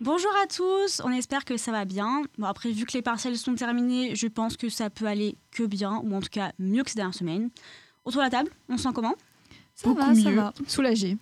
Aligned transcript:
Bonjour 0.00 0.30
à 0.42 0.46
tous, 0.46 1.02
on 1.04 1.10
espère 1.10 1.44
que 1.44 1.58
ça 1.58 1.72
va 1.72 1.84
bien. 1.84 2.22
Bon 2.38 2.46
après, 2.46 2.70
vu 2.70 2.86
que 2.86 2.92
les 2.94 3.02
partiels 3.02 3.36
sont 3.36 3.54
terminés, 3.54 4.14
je 4.14 4.28
pense 4.28 4.56
que 4.56 4.70
ça 4.70 4.88
peut 4.88 5.04
aller 5.04 5.36
que 5.50 5.62
bien, 5.62 6.00
ou 6.02 6.14
en 6.14 6.20
tout 6.20 6.30
cas 6.30 6.52
mieux 6.58 6.82
que 6.82 6.90
ces 6.90 6.96
dernières 6.96 7.14
semaines. 7.14 7.50
Autour 8.06 8.22
de 8.22 8.24
la 8.24 8.30
table, 8.30 8.50
on 8.70 8.78
se 8.78 8.84
sent 8.84 8.88
comment? 8.94 9.14
Ça 9.74 9.92
va, 9.92 10.14
ça 10.14 10.30
va. 10.30 10.54
Soulagé. 10.66 11.18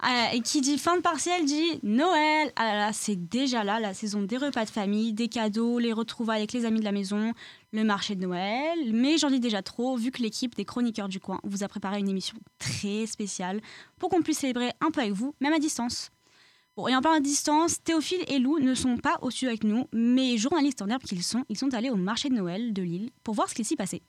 Ah, 0.00 0.28
et 0.34 0.42
qui 0.42 0.60
dit 0.60 0.76
fin 0.76 0.98
de 0.98 1.00
partiel 1.00 1.46
dit 1.46 1.80
Noël. 1.82 2.52
Ah 2.56 2.64
là 2.64 2.76
là, 2.76 2.92
c'est 2.92 3.16
déjà 3.16 3.64
là, 3.64 3.80
la 3.80 3.94
saison 3.94 4.20
des 4.20 4.36
repas 4.36 4.66
de 4.66 4.70
famille, 4.70 5.14
des 5.14 5.28
cadeaux, 5.28 5.78
les 5.78 5.94
retrouvailles 5.94 6.40
avec 6.40 6.52
les 6.52 6.66
amis 6.66 6.80
de 6.80 6.84
la 6.84 6.92
maison, 6.92 7.32
le 7.72 7.84
marché 7.84 8.14
de 8.16 8.20
Noël. 8.20 8.92
Mais 8.92 9.16
j'en 9.16 9.30
dis 9.30 9.40
déjà 9.40 9.62
trop, 9.62 9.96
vu 9.96 10.10
que 10.10 10.20
l'équipe 10.20 10.54
des 10.54 10.66
chroniqueurs 10.66 11.08
du 11.08 11.20
coin 11.20 11.40
vous 11.42 11.64
a 11.64 11.68
préparé 11.68 12.00
une 12.00 12.08
émission 12.10 12.36
très 12.58 13.06
spéciale 13.06 13.62
pour 13.98 14.10
qu'on 14.10 14.20
puisse 14.20 14.40
célébrer 14.40 14.72
un 14.82 14.90
peu 14.90 15.00
avec 15.00 15.14
vous, 15.14 15.34
même 15.40 15.54
à 15.54 15.58
distance. 15.58 16.10
Bon, 16.78 16.86
et 16.86 16.94
en 16.94 17.00
parlant 17.00 17.18
à 17.18 17.20
distance, 17.20 17.82
Théophile 17.82 18.22
et 18.28 18.38
Lou 18.38 18.60
ne 18.60 18.72
sont 18.72 18.98
pas 18.98 19.18
au 19.22 19.30
studio 19.30 19.48
avec 19.48 19.64
nous, 19.64 19.88
mais 19.92 20.38
journalistes 20.38 20.80
en 20.80 20.88
herbe 20.88 21.02
qu'ils 21.02 21.24
sont, 21.24 21.44
ils 21.48 21.58
sont 21.58 21.74
allés 21.74 21.90
au 21.90 21.96
marché 21.96 22.28
de 22.28 22.36
Noël 22.36 22.72
de 22.72 22.82
Lille 22.82 23.10
pour 23.24 23.34
voir 23.34 23.48
ce 23.48 23.54
qui 23.56 23.64
s'y 23.64 23.74
passait. 23.74 24.02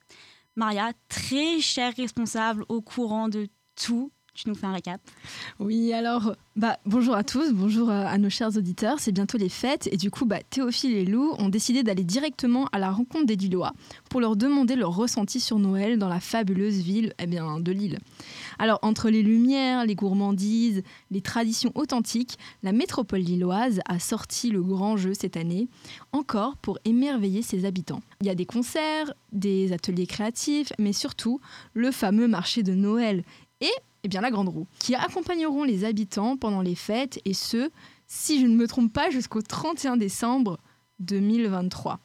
Maria, 0.55 0.91
très 1.07 1.61
chère 1.61 1.95
responsable, 1.95 2.65
au 2.69 2.81
courant 2.81 3.27
de 3.27 3.47
tout, 3.73 4.11
nous 4.45 4.55
fais 4.55 4.65
un 4.65 4.73
récap 4.73 5.01
Oui, 5.59 5.93
alors, 5.93 6.35
bah, 6.55 6.77
bonjour 6.85 7.15
à 7.15 7.23
tous, 7.23 7.53
bonjour 7.53 7.89
euh, 7.89 8.05
à 8.05 8.17
nos 8.17 8.29
chers 8.29 8.55
auditeurs. 8.57 8.99
C'est 8.99 9.11
bientôt 9.11 9.37
les 9.37 9.49
fêtes 9.49 9.87
et 9.91 9.97
du 9.97 10.11
coup, 10.11 10.25
bah, 10.25 10.39
Théophile 10.49 10.93
et 10.93 11.05
Lou 11.05 11.35
ont 11.39 11.49
décidé 11.49 11.83
d'aller 11.83 12.03
directement 12.03 12.67
à 12.71 12.79
la 12.79 12.91
rencontre 12.91 13.25
des 13.25 13.35
Lillois 13.35 13.73
pour 14.09 14.21
leur 14.21 14.35
demander 14.35 14.75
leur 14.75 14.95
ressenti 14.95 15.39
sur 15.39 15.59
Noël 15.59 15.97
dans 15.97 16.09
la 16.09 16.19
fabuleuse 16.19 16.79
ville 16.81 17.13
eh 17.19 17.27
bien, 17.27 17.59
de 17.59 17.71
Lille. 17.71 17.99
Alors, 18.59 18.79
entre 18.81 19.09
les 19.09 19.23
lumières, 19.23 19.85
les 19.85 19.95
gourmandises, 19.95 20.83
les 21.11 21.21
traditions 21.21 21.71
authentiques, 21.75 22.37
la 22.63 22.71
métropole 22.71 23.19
lilloise 23.19 23.79
a 23.87 23.99
sorti 23.99 24.51
le 24.51 24.61
grand 24.61 24.97
jeu 24.97 25.13
cette 25.13 25.37
année, 25.37 25.67
encore 26.11 26.57
pour 26.57 26.79
émerveiller 26.85 27.41
ses 27.41 27.65
habitants. 27.65 28.01
Il 28.21 28.27
y 28.27 28.29
a 28.29 28.35
des 28.35 28.45
concerts, 28.45 29.13
des 29.31 29.73
ateliers 29.73 30.07
créatifs, 30.07 30.73
mais 30.79 30.93
surtout 30.93 31.39
le 31.73 31.91
fameux 31.91 32.27
marché 32.27 32.63
de 32.63 32.73
Noël. 32.73 33.23
Et 33.61 33.71
eh 34.03 34.07
bien, 34.07 34.21
la 34.21 34.31
Grande 34.31 34.49
Roue, 34.49 34.67
qui 34.79 34.95
accompagneront 34.95 35.63
les 35.63 35.85
habitants 35.85 36.37
pendant 36.37 36.61
les 36.61 36.75
fêtes, 36.75 37.19
et 37.25 37.33
ce, 37.33 37.69
si 38.07 38.39
je 38.41 38.47
ne 38.47 38.55
me 38.55 38.67
trompe 38.67 38.93
pas, 38.93 39.09
jusqu'au 39.09 39.41
31 39.41 39.97
décembre 39.97 40.59
2023. 40.99 41.99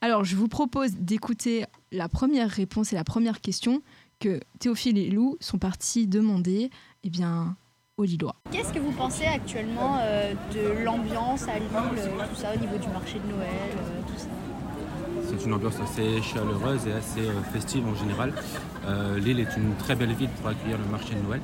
Alors, 0.00 0.24
je 0.24 0.36
vous 0.36 0.48
propose 0.48 0.92
d'écouter 0.92 1.64
la 1.92 2.08
première 2.08 2.50
réponse 2.50 2.92
et 2.92 2.96
la 2.96 3.04
première 3.04 3.40
question 3.40 3.82
que 4.18 4.40
Théophile 4.58 4.98
et 4.98 5.10
Lou 5.10 5.36
sont 5.40 5.58
partis 5.58 6.06
demander 6.06 6.70
eh 7.04 7.10
bien, 7.10 7.56
aux 7.96 8.04
Lillois. 8.04 8.36
Qu'est-ce 8.50 8.72
que 8.72 8.78
vous 8.78 8.92
pensez 8.92 9.24
actuellement 9.24 9.98
euh, 10.00 10.32
de 10.52 10.84
l'ambiance 10.84 11.42
à 11.48 11.58
Lille, 11.58 11.68
euh, 11.74 12.26
tout 12.28 12.40
ça, 12.40 12.54
au 12.54 12.58
niveau 12.58 12.78
du 12.78 12.88
marché 12.88 13.18
de 13.18 13.32
Noël, 13.32 13.48
euh, 13.76 14.00
tout 14.06 14.18
ça? 14.18 14.28
C'est 15.28 15.44
une 15.44 15.52
ambiance 15.52 15.78
assez 15.80 16.22
chaleureuse 16.22 16.86
et 16.86 16.92
assez 16.92 17.28
euh, 17.28 17.42
festive 17.52 17.86
en 17.86 17.94
général. 17.94 18.32
Euh, 18.86 19.18
Lille 19.18 19.40
est 19.40 19.56
une 19.56 19.74
très 19.78 19.94
belle 19.94 20.12
ville 20.12 20.30
pour 20.40 20.48
accueillir 20.48 20.78
le 20.78 20.90
marché 20.90 21.14
de 21.14 21.20
Noël. 21.20 21.40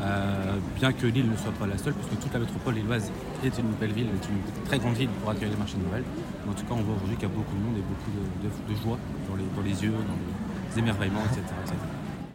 Euh, 0.00 0.56
bien 0.76 0.92
que 0.92 1.06
Lille 1.06 1.30
ne 1.30 1.36
soit 1.36 1.52
pas 1.52 1.66
la 1.66 1.78
seule, 1.78 1.94
puisque 1.94 2.20
toute 2.20 2.32
la 2.32 2.40
métropole 2.40 2.74
lilloise 2.74 3.10
est 3.44 3.58
une 3.58 3.70
belle 3.80 3.92
ville, 3.92 4.06
est 4.06 4.28
une 4.28 4.64
très 4.64 4.78
grande 4.78 4.94
ville 4.94 5.08
pour 5.20 5.30
accueillir 5.30 5.52
le 5.52 5.58
marché 5.58 5.76
de 5.78 5.88
Noël. 5.88 6.02
en 6.48 6.52
tout 6.52 6.64
cas, 6.64 6.74
on 6.74 6.82
voit 6.82 6.96
aujourd'hui 6.96 7.16
qu'il 7.16 7.28
y 7.28 7.32
a 7.32 7.34
beaucoup 7.34 7.54
de 7.54 7.62
monde 7.62 7.76
et 7.78 7.86
beaucoup 7.86 8.10
de, 8.10 8.82
joie 8.82 8.98
les, 9.36 9.44
dans 9.56 9.62
les, 9.62 9.82
yeux, 9.82 9.92
dans 9.92 10.18
les 10.74 10.78
émerveillements, 10.78 11.24
etc. 11.30 11.42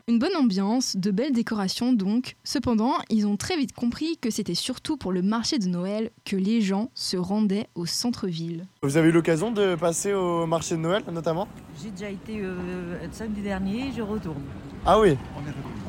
Une 0.10 0.20
bonne 0.20 0.38
ambiance, 0.38 0.96
de 0.96 1.12
belles 1.12 1.34
décorations 1.34 1.92
donc. 1.92 2.38
Cependant, 2.46 2.94
ils 3.10 3.28
ont 3.28 3.36
très 3.36 3.58
vite 3.58 3.74
compris 3.74 4.18
que 4.18 4.30
c'était 4.30 4.56
surtout 4.56 4.96
pour 4.96 5.12
le 5.12 5.22
marché 5.22 5.60
de 5.60 5.68
Noël 5.68 6.12
que 6.24 6.38
les 6.38 6.62
gens 6.62 6.92
se 6.94 7.18
rendaient 7.18 7.68
au 7.76 7.86
centre-ville. 7.86 8.68
Vous 8.84 8.96
avez 8.96 9.10
eu 9.10 9.12
l'occasion 9.12 9.52
de 9.52 9.76
passer 9.76 10.14
au 10.14 10.46
marché 10.46 10.76
de 10.76 10.80
Noël 10.80 11.04
notamment? 11.12 11.50
J'ai 11.84 11.92
déjà 11.92 12.10
été 12.10 12.40
euh, 12.40 12.96
samedi 13.12 13.42
dernier, 13.42 13.92
je 13.98 14.02
retourne. 14.02 14.42
Ah 14.86 14.98
oui 14.98 15.18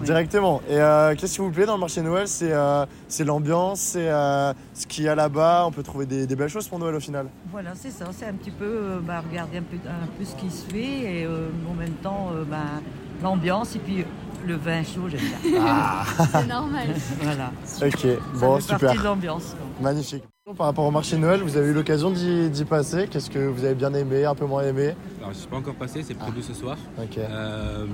Directement. 0.03 0.63
Et 0.69 0.81
euh, 0.81 1.15
qu'est-ce 1.15 1.35
qui 1.35 1.41
vous 1.41 1.53
plaît 1.53 1.67
dans 1.67 1.75
le 1.75 1.81
marché 1.81 2.01
de 2.01 2.07
Noël? 2.07 2.27
C'est 2.27 2.53
euh, 2.53 2.87
l'ambiance, 3.21 3.81
c'est 3.81 4.09
ce 4.09 4.87
qu'il 4.89 5.05
y 5.05 5.09
a 5.09 5.15
là-bas. 5.15 5.65
On 5.69 5.71
peut 5.71 5.85
trouver 5.85 6.07
des, 6.07 6.27
belles 6.35 6.49
choses 6.49 6.67
pour 6.67 6.81
Noël 6.81 6.97
au 6.97 7.01
final. 7.01 7.29
Voilà, 7.53 7.71
c'est 7.77 7.91
ça. 7.91 8.07
C'est 8.11 8.27
un 8.27 8.35
petit 8.35 8.51
peu 8.51 8.99
bah, 9.01 9.23
regarder 9.29 9.59
un 9.59 9.63
peu, 9.63 9.77
un 9.89 10.09
peu, 10.19 10.25
ce 10.25 10.35
qui 10.35 10.51
se 10.51 10.65
fait 10.67 11.21
et 11.21 11.27
en 11.27 11.75
même 11.75 11.95
temps 12.03 12.33
bah, 12.51 12.81
l'ambiance 13.23 13.77
et 13.77 13.79
puis 13.79 14.05
le 14.49 14.57
vin 14.57 14.83
chaud, 14.83 15.09
j'aime 15.09 15.21
bien. 15.21 15.63
Ah. 15.65 16.05
C'est 16.33 16.47
normal. 16.47 16.89
voilà. 17.21 17.53
Ok, 17.83 18.07
bon, 18.41 18.61
super. 18.61 19.03
l'ambiance. 19.03 19.55
Magnifique. 19.81 20.25
Par 20.57 20.69
rapport 20.69 20.87
au 20.87 20.91
marché 20.91 21.17
de 21.17 21.21
Noël, 21.21 21.43
vous 21.43 21.59
avez 21.59 21.69
eu 21.69 21.75
l'occasion 21.75 22.11
d'y 22.11 22.65
passer? 22.65 23.07
Qu'est-ce 23.07 23.29
que 23.29 23.39
vous 23.39 23.67
avez 23.67 23.75
bien 23.75 23.93
aimé, 23.93 24.25
un 24.25 24.35
peu 24.35 24.47
moins 24.47 24.63
aimé? 24.63 24.95
Alors, 25.19 25.29
je 25.33 25.35
ne 25.35 25.41
suis 25.41 25.47
pas 25.47 25.59
encore 25.59 25.75
passé, 25.75 26.03
c'est 26.03 26.15
prévu 26.15 26.41
ce 26.41 26.55
soir. 26.55 26.79
Ok. 26.97 27.19
Euh, 27.19 27.85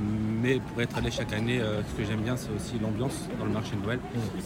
mais 0.41 0.61
pour 0.61 0.81
être 0.81 0.97
allé 0.97 1.11
chaque 1.11 1.33
année, 1.33 1.61
euh, 1.61 1.83
ce 1.83 2.01
que 2.01 2.09
j'aime 2.09 2.21
bien, 2.21 2.37
c'est 2.37 2.51
aussi 2.55 2.79
l'ambiance 2.81 3.29
dans 3.41 3.47
le 3.47 3.51
marché 3.51 3.75
de 3.75 3.85
Noël. 3.85 3.99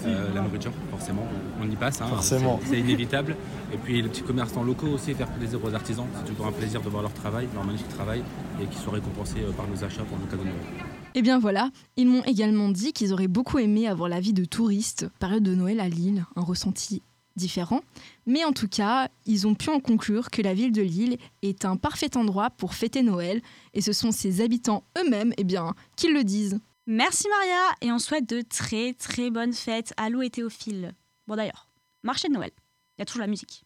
Euh, 0.06 0.28
la 0.34 0.40
nourriture, 0.40 0.72
forcément, 0.90 1.26
on 1.62 1.70
y 1.70 1.76
passe. 1.76 2.00
Hein, 2.00 2.06
forcément. 2.06 2.58
C'est 2.64 2.78
inévitable. 2.78 3.36
Et 3.74 3.76
puis 3.76 4.00
les 4.00 4.08
petits 4.08 4.22
commerçants 4.22 4.62
locaux 4.64 4.88
aussi, 4.88 5.12
faire 5.12 5.28
plaisir 5.28 5.58
aux 5.62 5.74
artisans. 5.74 6.06
C'est 6.16 6.32
toujours 6.32 6.46
un 6.46 6.52
plaisir 6.52 6.80
de 6.80 6.88
voir 6.88 7.02
leur 7.02 7.12
travail, 7.12 7.46
leur 7.54 7.64
magnifique 7.64 7.90
travail, 7.90 8.22
et 8.58 8.64
qu'ils 8.64 8.80
soient 8.80 8.94
récompensés 8.94 9.40
par 9.54 9.66
nos 9.66 9.84
achats 9.84 10.04
pour 10.04 10.18
nos 10.18 10.24
cadeaux 10.24 10.44
de 10.44 10.48
Noël. 10.48 10.87
Eh 11.14 11.22
bien 11.22 11.38
voilà, 11.38 11.70
ils 11.96 12.06
m'ont 12.06 12.22
également 12.24 12.68
dit 12.68 12.92
qu'ils 12.92 13.12
auraient 13.12 13.28
beaucoup 13.28 13.58
aimé 13.58 13.88
avoir 13.88 14.08
la 14.08 14.20
vie 14.20 14.32
de 14.32 14.44
touriste, 14.44 15.08
période 15.18 15.42
de 15.42 15.54
Noël 15.54 15.80
à 15.80 15.88
Lille, 15.88 16.26
un 16.36 16.42
ressenti 16.42 17.02
différent. 17.34 17.80
Mais 18.26 18.44
en 18.44 18.52
tout 18.52 18.68
cas, 18.68 19.08
ils 19.24 19.46
ont 19.46 19.54
pu 19.54 19.70
en 19.70 19.80
conclure 19.80 20.30
que 20.30 20.42
la 20.42 20.54
ville 20.54 20.72
de 20.72 20.82
Lille 20.82 21.18
est 21.42 21.64
un 21.64 21.76
parfait 21.76 22.16
endroit 22.16 22.50
pour 22.50 22.74
fêter 22.74 23.02
Noël, 23.02 23.40
et 23.74 23.80
ce 23.80 23.92
sont 23.92 24.12
ses 24.12 24.40
habitants 24.40 24.84
eux-mêmes 24.98 25.32
eh 25.38 25.44
bien, 25.44 25.74
qui 25.96 26.08
le 26.08 26.24
disent. 26.24 26.60
Merci 26.86 27.26
Maria, 27.28 27.74
et 27.80 27.92
on 27.92 27.98
souhaite 27.98 28.28
de 28.28 28.42
très 28.42 28.92
très 28.94 29.30
bonnes 29.30 29.52
fêtes 29.52 29.94
à 29.96 30.10
Lou 30.10 30.22
et 30.22 30.30
Théophile. 30.30 30.94
Bon 31.26 31.36
d'ailleurs, 31.36 31.68
marché 32.02 32.28
de 32.28 32.34
Noël, 32.34 32.50
il 32.96 33.00
y 33.00 33.02
a 33.02 33.04
toujours 33.06 33.22
la 33.22 33.26
musique. 33.26 33.64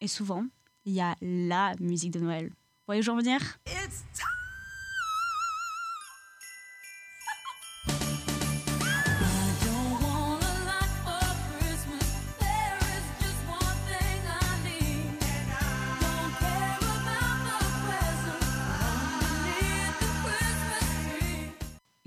Et 0.00 0.08
souvent, 0.08 0.44
il 0.84 0.92
y 0.92 1.00
a 1.00 1.16
la 1.20 1.74
musique 1.80 2.12
de 2.12 2.20
Noël. 2.20 2.48
Vous 2.48 2.84
voyez 2.86 3.00
où 3.00 3.04
je 3.04 3.10
veux 3.10 3.18
venir? 3.18 3.40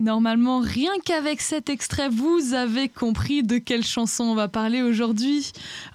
Normalement, 0.01 0.62
rien 0.62 0.94
qu'avec 1.06 1.41
cet 1.41 1.69
extrait, 1.69 2.09
vous 2.09 2.56
avez 2.56 2.89
compris 2.89 3.44
de 3.44 3.59
quelle 3.59 3.85
chanson 3.85 4.23
on 4.23 4.34
va 4.34 4.47
parler 4.47 4.81
aujourd'hui. 4.81 5.51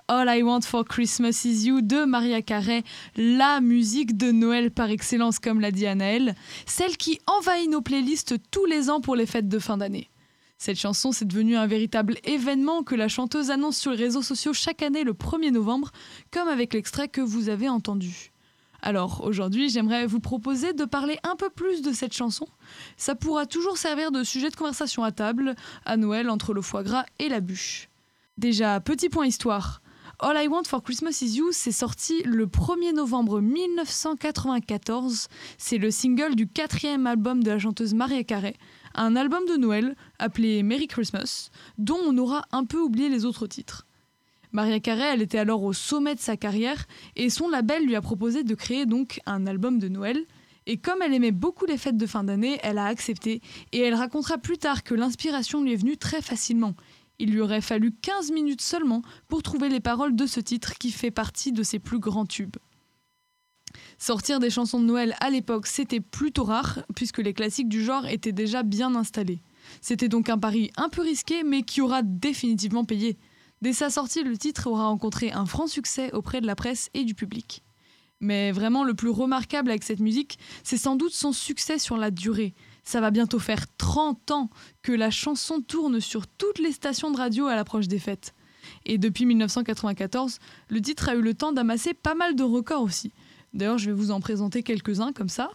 All 0.07 0.29
I 0.29 0.45
Want 0.45 0.61
for 0.61 0.85
Christmas 0.85 1.43
Is 1.45 1.67
You 1.67 1.81
de 1.83 2.05
Maria 2.05 2.41
Carey, 2.41 2.85
la 3.17 3.61
musique 3.61 4.17
de 4.17 4.31
Noël 4.31 4.71
par 4.71 4.91
excellence, 4.91 5.41
comme 5.41 5.61
l'a 5.61 5.73
dit 5.73 5.89
Anaël, 5.89 6.37
celle 6.67 6.97
qui 6.97 7.19
envahit 7.27 7.69
nos 7.69 7.81
playlists 7.81 8.37
tous 8.53 8.65
les 8.65 8.91
ans 8.91 9.01
pour 9.01 9.17
les 9.17 9.27
fêtes 9.27 9.49
de 9.49 9.59
fin 9.59 9.77
d'année. 9.77 10.09
Cette 10.57 10.79
chanson, 10.79 11.11
c'est 11.11 11.27
devenu 11.27 11.57
un 11.57 11.67
véritable 11.67 12.15
événement 12.23 12.85
que 12.85 12.95
la 12.95 13.09
chanteuse 13.09 13.51
annonce 13.51 13.77
sur 13.77 13.91
les 13.91 14.05
réseaux 14.05 14.23
sociaux 14.23 14.53
chaque 14.53 14.83
année 14.83 15.03
le 15.03 15.15
1er 15.15 15.51
novembre, 15.51 15.91
comme 16.31 16.47
avec 16.47 16.75
l'extrait 16.75 17.09
que 17.09 17.21
vous 17.21 17.49
avez 17.49 17.69
entendu. 17.69 18.31
Alors 18.87 19.25
aujourd'hui, 19.25 19.69
j'aimerais 19.69 20.07
vous 20.07 20.21
proposer 20.21 20.73
de 20.73 20.85
parler 20.85 21.19
un 21.25 21.35
peu 21.35 21.51
plus 21.51 21.83
de 21.83 21.91
cette 21.93 22.13
chanson. 22.13 22.47
Ça 22.97 23.17
pourra 23.17 23.45
toujours 23.45 23.79
servir 23.79 24.13
de 24.13 24.23
sujet 24.23 24.49
de 24.49 24.55
conversation 24.55 25.03
à 25.03 25.11
table, 25.11 25.57
à 25.85 25.97
Noël 25.97 26.31
entre 26.31 26.55
le 26.55 26.63
foie 26.63 26.85
gras 26.85 27.05
et 27.19 27.29
la 27.29 27.41
bûche. 27.41 27.89
Déjà, 28.39 28.79
petit 28.79 29.09
point 29.09 29.27
histoire. 29.27 29.83
All 30.21 30.41
I 30.41 30.47
Want 30.47 30.63
for 30.69 30.85
Christmas 30.85 31.19
Is 31.21 31.37
You 31.37 31.51
s'est 31.51 31.73
sorti 31.73 32.23
le 32.23 32.47
1er 32.47 32.95
novembre 32.95 33.41
1994. 33.41 35.27
C'est 35.59 35.79
le 35.79 35.91
single 35.91 36.37
du 36.37 36.47
quatrième 36.47 37.09
album 37.09 37.43
de 37.43 37.51
la 37.51 37.59
chanteuse 37.59 37.93
Maria 37.93 38.23
Carey, 38.23 38.55
un 38.95 39.17
album 39.17 39.45
de 39.49 39.57
Noël 39.57 39.97
appelé 40.21 40.63
Merry 40.63 40.87
Christmas, 40.87 41.51
dont 41.77 41.99
on 42.07 42.17
aura 42.19 42.45
un 42.53 42.65
peu 42.65 42.79
oublié 42.79 43.09
les 43.09 43.25
autres 43.25 43.49
titres. 43.49 43.86
Maria 44.57 44.81
Carey, 44.81 45.05
elle 45.13 45.21
était 45.21 45.37
alors 45.37 45.63
au 45.65 45.75
sommet 45.75 46.15
de 46.15 46.21
sa 46.21 46.39
carrière 46.39 46.87
et 47.15 47.29
son 47.29 47.47
label 47.47 47.85
lui 47.85 47.95
a 47.95 48.01
proposé 48.01 48.43
de 48.43 48.55
créer 48.55 48.87
donc 48.87 49.21
un 49.27 49.47
album 49.47 49.79
de 49.79 49.89
Noël. 49.89 50.25
Et 50.65 50.79
comme 50.79 51.03
elle 51.03 51.13
aimait 51.13 51.31
beaucoup 51.31 51.67
les 51.67 51.77
fêtes 51.77 51.99
de 51.99 52.07
fin 52.07 52.25
d'année, 52.25 52.59
elle 52.63 52.79
a 52.79 52.87
accepté 52.87 53.43
et 53.73 53.81
elle 53.81 53.93
racontera 53.93 54.39
plus 54.39 54.57
tard 54.57 54.83
que 54.83 54.95
l'inspiration 54.95 55.63
lui 55.63 55.75
est 55.75 55.77
venue 55.77 55.99
très 55.99 56.23
facilement. 56.23 56.75
Il 57.19 57.33
lui 57.33 57.43
aurait 57.43 57.61
fallu 57.61 57.93
15 58.01 58.33
minutes 58.33 58.63
seulement 58.63 59.03
pour 59.29 59.43
trouver 59.43 59.69
les 59.69 59.81
paroles 59.81 60.17
de 60.17 60.25
ce 60.25 60.41
titre 60.41 60.73
qui 60.79 60.91
fait 60.91 61.11
partie 61.11 61.53
de 61.53 61.63
ses 61.63 61.79
plus 61.79 61.99
grands 61.99 62.25
tubes. 62.25 62.57
Sortir 63.99 64.41
des 64.41 64.49
chansons 64.49 64.81
de 64.81 64.87
Noël 64.87 65.17
à 65.21 65.29
l'époque, 65.29 65.67
c'était 65.67 66.01
plutôt 66.01 66.45
rare, 66.45 66.79
puisque 66.95 67.19
les 67.19 67.35
classiques 67.35 67.69
du 67.69 67.85
genre 67.85 68.07
étaient 68.07 68.33
déjà 68.33 68.63
bien 68.63 68.95
installés. 68.95 69.43
C'était 69.83 70.09
donc 70.09 70.31
un 70.31 70.39
pari 70.39 70.71
un 70.79 70.89
peu 70.89 71.03
risqué, 71.03 71.43
mais 71.43 71.61
qui 71.61 71.83
aura 71.83 72.01
définitivement 72.03 72.87
payé. 72.87 73.19
Dès 73.63 73.73
sa 73.73 73.91
sortie, 73.91 74.23
le 74.23 74.37
titre 74.37 74.67
aura 74.67 74.89
rencontré 74.89 75.33
un 75.33 75.47
franc 75.47 75.67
succès 75.67 76.13
auprès 76.13 76.41
de 76.41 76.47
la 76.47 76.55
presse 76.55 76.91
et 76.95 77.05
du 77.05 77.15
public. 77.15 77.63
Mais 78.21 78.53
vraiment, 78.53 78.85
le 78.85 78.95
plus 78.95 79.11
remarquable 79.11 79.71
avec 79.71 79.83
cette 79.83 80.01
musique, 80.01 80.39
c'est 80.63 80.79
sans 80.79 80.97
doute 80.97 81.13
son 81.13 81.33
succès 81.33 81.79
sur 81.79 81.97
la 81.97 82.11
durée. 82.11 82.55
Ça 82.83 83.01
va 83.01 83.11
bientôt 83.11 83.39
faire 83.39 83.67
30 83.77 84.31
ans 84.31 84.51
que 84.83 84.93
la 84.93 85.11
chanson 85.11 85.61
tourne 85.61 86.01
sur 86.01 86.27
toutes 86.27 86.59
les 86.59 86.73
stations 86.73 87.11
de 87.11 87.17
radio 87.17 87.47
à 87.47 87.57
l'approche 87.57 87.89
des 87.89 87.99
fêtes. 87.99 88.35
Et 88.85 88.99
depuis 88.99 89.27
1994, 89.27 90.39
le 90.69 90.81
titre 90.81 91.09
a 91.09 91.15
eu 91.15 91.21
le 91.21 91.35
temps 91.35 91.53
d'amasser 91.53 91.95
pas 91.95 92.15
mal 92.15 92.35
de 92.37 92.43
records 92.43 92.83
aussi. 92.83 93.13
D'ailleurs, 93.53 93.79
je 93.79 93.87
vais 93.87 93.97
vous 93.97 94.11
en 94.11 94.21
présenter 94.21 94.63
quelques-uns 94.63 95.13
comme 95.13 95.29
ça. 95.29 95.51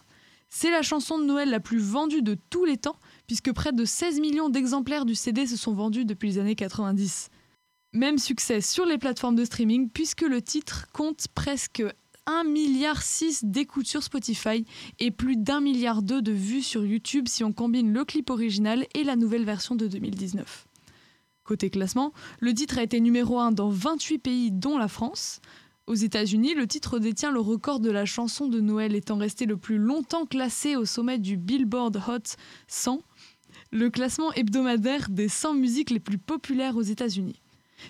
C'est 0.48 0.70
la 0.70 0.82
chanson 0.82 1.18
de 1.18 1.24
Noël 1.24 1.50
la 1.50 1.60
plus 1.60 1.78
vendue 1.78 2.22
de 2.22 2.36
tous 2.50 2.64
les 2.64 2.76
temps, 2.76 2.96
puisque 3.26 3.52
près 3.52 3.72
de 3.72 3.84
16 3.84 4.20
millions 4.20 4.48
d'exemplaires 4.48 5.04
du 5.04 5.14
CD 5.14 5.46
se 5.46 5.56
sont 5.56 5.72
vendus 5.72 6.04
depuis 6.04 6.28
les 6.30 6.38
années 6.38 6.54
90. 6.54 7.30
Même 7.94 8.16
succès 8.16 8.62
sur 8.62 8.86
les 8.86 8.96
plateformes 8.96 9.34
de 9.34 9.44
streaming, 9.44 9.90
puisque 9.90 10.22
le 10.22 10.40
titre 10.40 10.86
compte 10.94 11.26
presque 11.34 11.82
1,6 12.26 12.48
milliard 12.48 13.02
d'écoutes 13.42 13.86
sur 13.86 14.02
Spotify 14.02 14.64
et 14.98 15.10
plus 15.10 15.36
d'un 15.36 15.60
milliard 15.60 16.02
de 16.02 16.32
vues 16.32 16.62
sur 16.62 16.86
YouTube 16.86 17.28
si 17.28 17.44
on 17.44 17.52
combine 17.52 17.92
le 17.92 18.06
clip 18.06 18.30
original 18.30 18.86
et 18.94 19.04
la 19.04 19.14
nouvelle 19.14 19.44
version 19.44 19.74
de 19.74 19.88
2019. 19.88 20.66
Côté 21.44 21.68
classement, 21.68 22.14
le 22.40 22.54
titre 22.54 22.78
a 22.78 22.82
été 22.82 22.98
numéro 22.98 23.38
1 23.38 23.52
dans 23.52 23.68
28 23.68 24.18
pays 24.20 24.50
dont 24.50 24.78
la 24.78 24.88
France. 24.88 25.40
Aux 25.86 25.94
États-Unis, 25.94 26.54
le 26.54 26.66
titre 26.66 26.98
détient 26.98 27.30
le 27.30 27.40
record 27.40 27.78
de 27.78 27.90
la 27.90 28.06
chanson 28.06 28.48
de 28.48 28.60
Noël 28.60 28.94
étant 28.94 29.18
resté 29.18 29.44
le 29.44 29.58
plus 29.58 29.76
longtemps 29.76 30.24
classé 30.24 30.76
au 30.76 30.86
sommet 30.86 31.18
du 31.18 31.36
Billboard 31.36 31.96
Hot 32.08 32.36
100, 32.68 33.02
le 33.70 33.90
classement 33.90 34.32
hebdomadaire 34.32 35.10
des 35.10 35.28
100 35.28 35.54
musiques 35.54 35.90
les 35.90 36.00
plus 36.00 36.18
populaires 36.18 36.76
aux 36.76 36.82
États-Unis. 36.82 37.41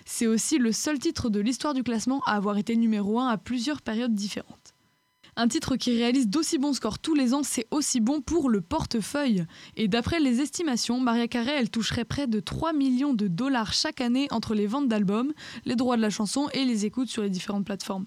C'est 0.05 0.27
aussi 0.27 0.57
le 0.57 0.71
seul 0.71 0.99
titre 0.99 1.29
de 1.29 1.39
l'histoire 1.39 1.73
du 1.73 1.83
classement 1.83 2.21
à 2.25 2.33
avoir 2.33 2.57
été 2.57 2.75
numéro 2.75 3.19
1 3.19 3.27
à 3.27 3.37
plusieurs 3.37 3.81
périodes 3.81 4.13
différentes. 4.13 4.73
Un 5.35 5.47
titre 5.47 5.77
qui 5.77 5.97
réalise 5.97 6.27
d'aussi 6.27 6.59
bons 6.59 6.73
scores 6.73 6.99
tous 6.99 7.15
les 7.15 7.33
ans, 7.33 7.41
c'est 7.41 7.65
aussi 7.71 7.99
bon 7.99 8.21
pour 8.21 8.49
le 8.49 8.61
portefeuille. 8.61 9.45
Et 9.75 9.87
d'après 9.87 10.19
les 10.19 10.41
estimations, 10.41 10.99
Maria 10.99 11.27
Carey, 11.27 11.55
elle 11.57 11.71
toucherait 11.71 12.05
près 12.05 12.27
de 12.27 12.39
3 12.39 12.71
millions 12.71 13.15
de 13.15 13.27
dollars 13.27 13.73
chaque 13.73 13.99
année 13.99 14.27
entre 14.29 14.53
les 14.53 14.67
ventes 14.67 14.87
d'albums, 14.87 15.33
les 15.65 15.75
droits 15.75 15.97
de 15.97 16.03
la 16.03 16.11
chanson 16.11 16.49
et 16.53 16.65
les 16.65 16.85
écoutes 16.85 17.09
sur 17.09 17.23
les 17.23 17.31
différentes 17.31 17.65
plateformes. 17.65 18.05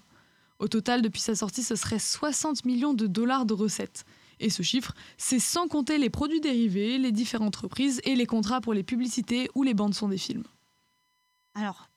Au 0.59 0.69
total, 0.69 1.01
depuis 1.01 1.21
sa 1.21 1.35
sortie, 1.35 1.63
ce 1.63 1.75
serait 1.75 1.99
60 1.99 2.63
millions 2.63 2.93
de 2.93 3.07
dollars 3.07 3.45
de 3.45 3.53
recettes. 3.53 4.05
Et 4.39 4.49
ce 4.49 4.63
chiffre, 4.63 4.93
c'est 5.17 5.39
sans 5.39 5.67
compter 5.67 5.97
les 5.97 6.09
produits 6.09 6.41
dérivés, 6.41 6.97
les 6.97 7.11
différentes 7.11 7.55
reprises 7.57 7.99
et 8.05 8.15
les 8.15 8.25
contrats 8.25 8.61
pour 8.61 8.73
les 8.73 8.83
publicités 8.83 9.49
ou 9.53 9.63
les 9.63 9.73
bandes 9.73 9.93
son 9.93 10.07
des 10.07 10.17
films. 10.17 10.43
Alors, 11.59 11.89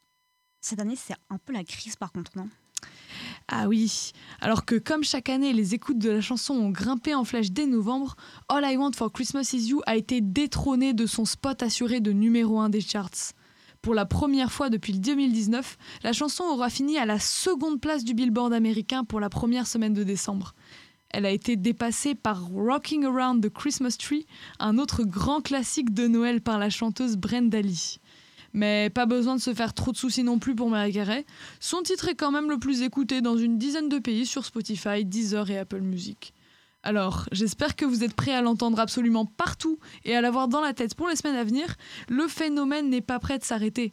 cette 0.63 0.81
année, 0.81 0.97
c'est 0.97 1.13
un 1.29 1.37
peu 1.37 1.53
la 1.53 1.65
crise 1.65 1.95
par 1.95 2.13
contre, 2.13 2.33
non? 2.35 2.49
Ah 3.49 3.69
oui, 3.69 4.13
alors 4.41 4.65
que 4.65 4.77
comme 4.77 5.05
chaque 5.05 5.29
année, 5.29 5.53
les 5.53 5.75
écoutes 5.75 5.99
de 5.99 6.09
la 6.09 6.23
chanson 6.23 6.55
ont 6.55 6.71
grimpé 6.71 7.15
en 7.15 7.25
flèche 7.25 7.51
dès 7.51 7.67
novembre, 7.67 8.17
All 8.49 8.65
I 8.65 8.79
Want 8.79 8.93
for 8.93 9.13
Christmas 9.13 9.51
Is 9.53 9.69
You 9.69 9.83
a 9.85 9.97
été 9.97 10.23
détrôné 10.23 10.95
de 10.95 11.05
son 11.05 11.27
spot 11.27 11.63
assuré 11.63 12.01
de 12.01 12.11
numéro 12.11 12.59
1 12.59 12.71
des 12.71 12.81
charts. 12.81 13.35
Pour 13.83 13.93
la 13.93 14.07
première 14.07 14.51
fois 14.51 14.71
depuis 14.71 14.99
2019, 14.99 15.77
la 16.05 16.15
chanson 16.15 16.45
aura 16.45 16.71
fini 16.71 16.97
à 16.97 17.05
la 17.05 17.19
seconde 17.19 17.83
place 17.83 18.03
du 18.03 18.15
Billboard 18.15 18.55
américain 18.55 19.05
pour 19.05 19.21
la 19.21 19.29
première 19.29 19.67
semaine 19.67 19.93
de 19.93 20.05
décembre. 20.05 20.55
Elle 21.11 21.27
a 21.27 21.31
été 21.31 21.57
dépassée 21.57 22.15
par 22.15 22.47
Rocking 22.47 23.05
Around 23.05 23.45
the 23.45 23.53
Christmas 23.53 23.97
Tree, 23.99 24.27
un 24.59 24.79
autre 24.79 25.03
grand 25.03 25.43
classique 25.43 25.93
de 25.93 26.07
Noël 26.07 26.41
par 26.41 26.59
la 26.59 26.71
chanteuse 26.71 27.19
Brenda 27.19 27.61
Lee. 27.61 27.99
Mais 28.53 28.91
pas 28.91 29.07
besoin 29.07 29.37
de 29.37 29.41
se 29.41 29.55
faire 29.55 29.75
trop 29.75 29.93
de 29.93 29.97
soucis 29.97 30.25
non 30.25 30.39
plus 30.39 30.55
pour 30.55 30.71
Marie 30.71 30.93
Carey. 30.93 31.25
Son 31.61 31.83
titre 31.83 32.09
est 32.09 32.15
quand 32.15 32.33
même 32.33 32.51
le 32.51 32.59
plus 32.59 32.83
écouté 32.83 33.21
dans 33.21 33.37
une 33.37 33.59
dizaine 33.59 33.89
de 33.89 33.99
pays 33.99 34.27
sur 34.27 34.45
Spotify, 34.45 35.05
Deezer 35.05 35.51
et 35.51 35.59
Apple 35.59 35.81
Music. 35.81 36.35
Alors, 36.83 37.27
j'espère 37.31 37.77
que 37.77 37.85
vous 37.85 38.05
êtes 38.05 38.15
prêts 38.15 38.33
à 38.33 38.41
l'entendre 38.41 38.81
absolument 38.81 39.27
partout 39.27 39.79
et 40.05 40.17
à 40.17 40.21
l'avoir 40.21 40.49
dans 40.49 40.63
la 40.63 40.73
tête 40.73 40.95
pour 40.95 41.09
les 41.09 41.17
semaines 41.17 41.37
à 41.37 41.45
venir. 41.45 41.77
Le 42.09 42.27
phénomène 42.27 42.89
n'est 42.89 43.03
pas 43.03 43.19
prêt 43.19 43.39
de 43.39 43.45
s'arrêter. 43.45 43.93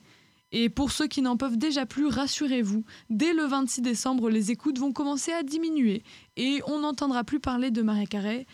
Et 0.53 0.69
pour 0.69 0.91
ceux 0.91 1.07
qui 1.07 1.21
n'en 1.21 1.35
peuvent 1.35 1.57
déjà 1.57 1.85
plus, 1.85 2.07
rassurez-vous, 2.07 2.85
dès 3.09 3.33
le 3.33 3.43
26 3.43 3.81
décembre, 3.81 4.29
les 4.29 4.51
écoutes 4.51 4.79
vont 4.79 4.93
commencer 4.93 5.33
à 5.33 5.43
diminuer 5.43 6.03
et 6.37 6.61
on 6.67 6.79
n'entendra 6.79 7.25
plus 7.25 7.41
parler 7.41 7.69
de 7.69 7.81
Marie 7.81 8.07
Carey, 8.07 8.45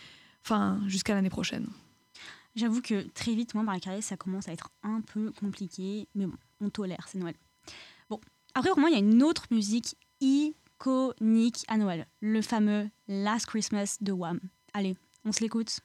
enfin, 0.44 0.82
jusqu'à 0.88 1.14
l'année 1.14 1.30
prochaine. 1.30 1.68
J'avoue 2.56 2.82
que 2.82 3.08
très 3.10 3.34
vite, 3.34 3.56
moi, 3.56 3.64
Marie 3.64 3.80
Carré, 3.82 4.02
ça 4.02 4.18
commence 4.18 4.48
à 4.48 4.54
être 4.54 4.70
un 4.84 5.02
peu 5.02 5.32
compliqué. 5.32 6.08
Mais 6.16 6.26
bon, 6.26 6.38
on 6.62 6.70
tolère, 6.70 7.08
c'est 7.08 7.18
Noël. 7.18 7.36
Bon, 8.10 8.20
après, 8.54 8.70
pour 8.70 8.80
moi, 8.80 8.90
il 8.90 8.94
y 8.94 8.96
a 8.96 9.00
une 9.00 9.24
autre 9.24 9.48
musique 9.50 9.96
iconique 10.22 11.66
à 11.68 11.78
Noël. 11.78 12.08
Le 12.20 12.42
fameux 12.42 12.90
Last 13.08 13.48
Christmas 13.48 13.98
de 14.02 14.12
Wham. 14.12 14.40
Allez, 14.74 14.96
on 15.26 15.32
se 15.32 15.42
l'écoute. 15.42 15.80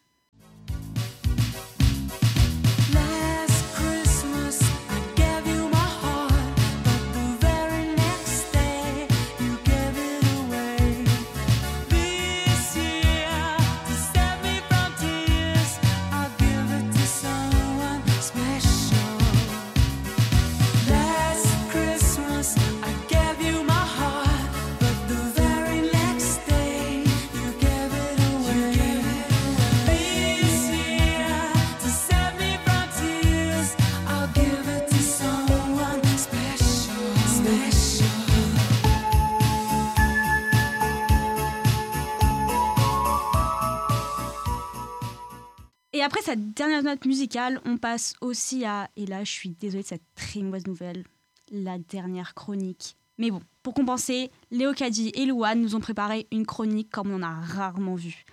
Après 46.09 46.23
cette 46.23 46.55
dernière 46.55 46.83
note 46.83 47.05
musicale, 47.05 47.61
on 47.67 47.77
passe 47.77 48.15
aussi 48.23 48.65
à, 48.65 48.89
et 48.97 49.05
là 49.05 49.25
je 49.25 49.31
suis 49.31 49.51
désolée 49.51 49.83
de 49.83 49.89
cette 49.89 50.15
très 50.15 50.41
mauvaise 50.41 50.67
nouvelle, 50.67 51.05
la 51.53 51.77
dernière 51.77 52.33
chronique. 52.33 52.97
Mais 53.19 53.31
bon, 53.31 53.43
pour 53.63 53.75
compenser, 53.75 54.31
Léo 54.51 54.73
Caddy 54.73 55.11
et 55.15 55.27
Louane 55.27 55.61
nous 55.61 55.75
ont 55.75 55.81
préparé 55.81 56.27
une 56.33 56.47
chronique 56.47 56.89
comme 56.89 57.11
on 57.11 57.17
en 57.17 57.23
a 57.25 57.41
rarement 57.43 57.95
vu. 57.95 58.25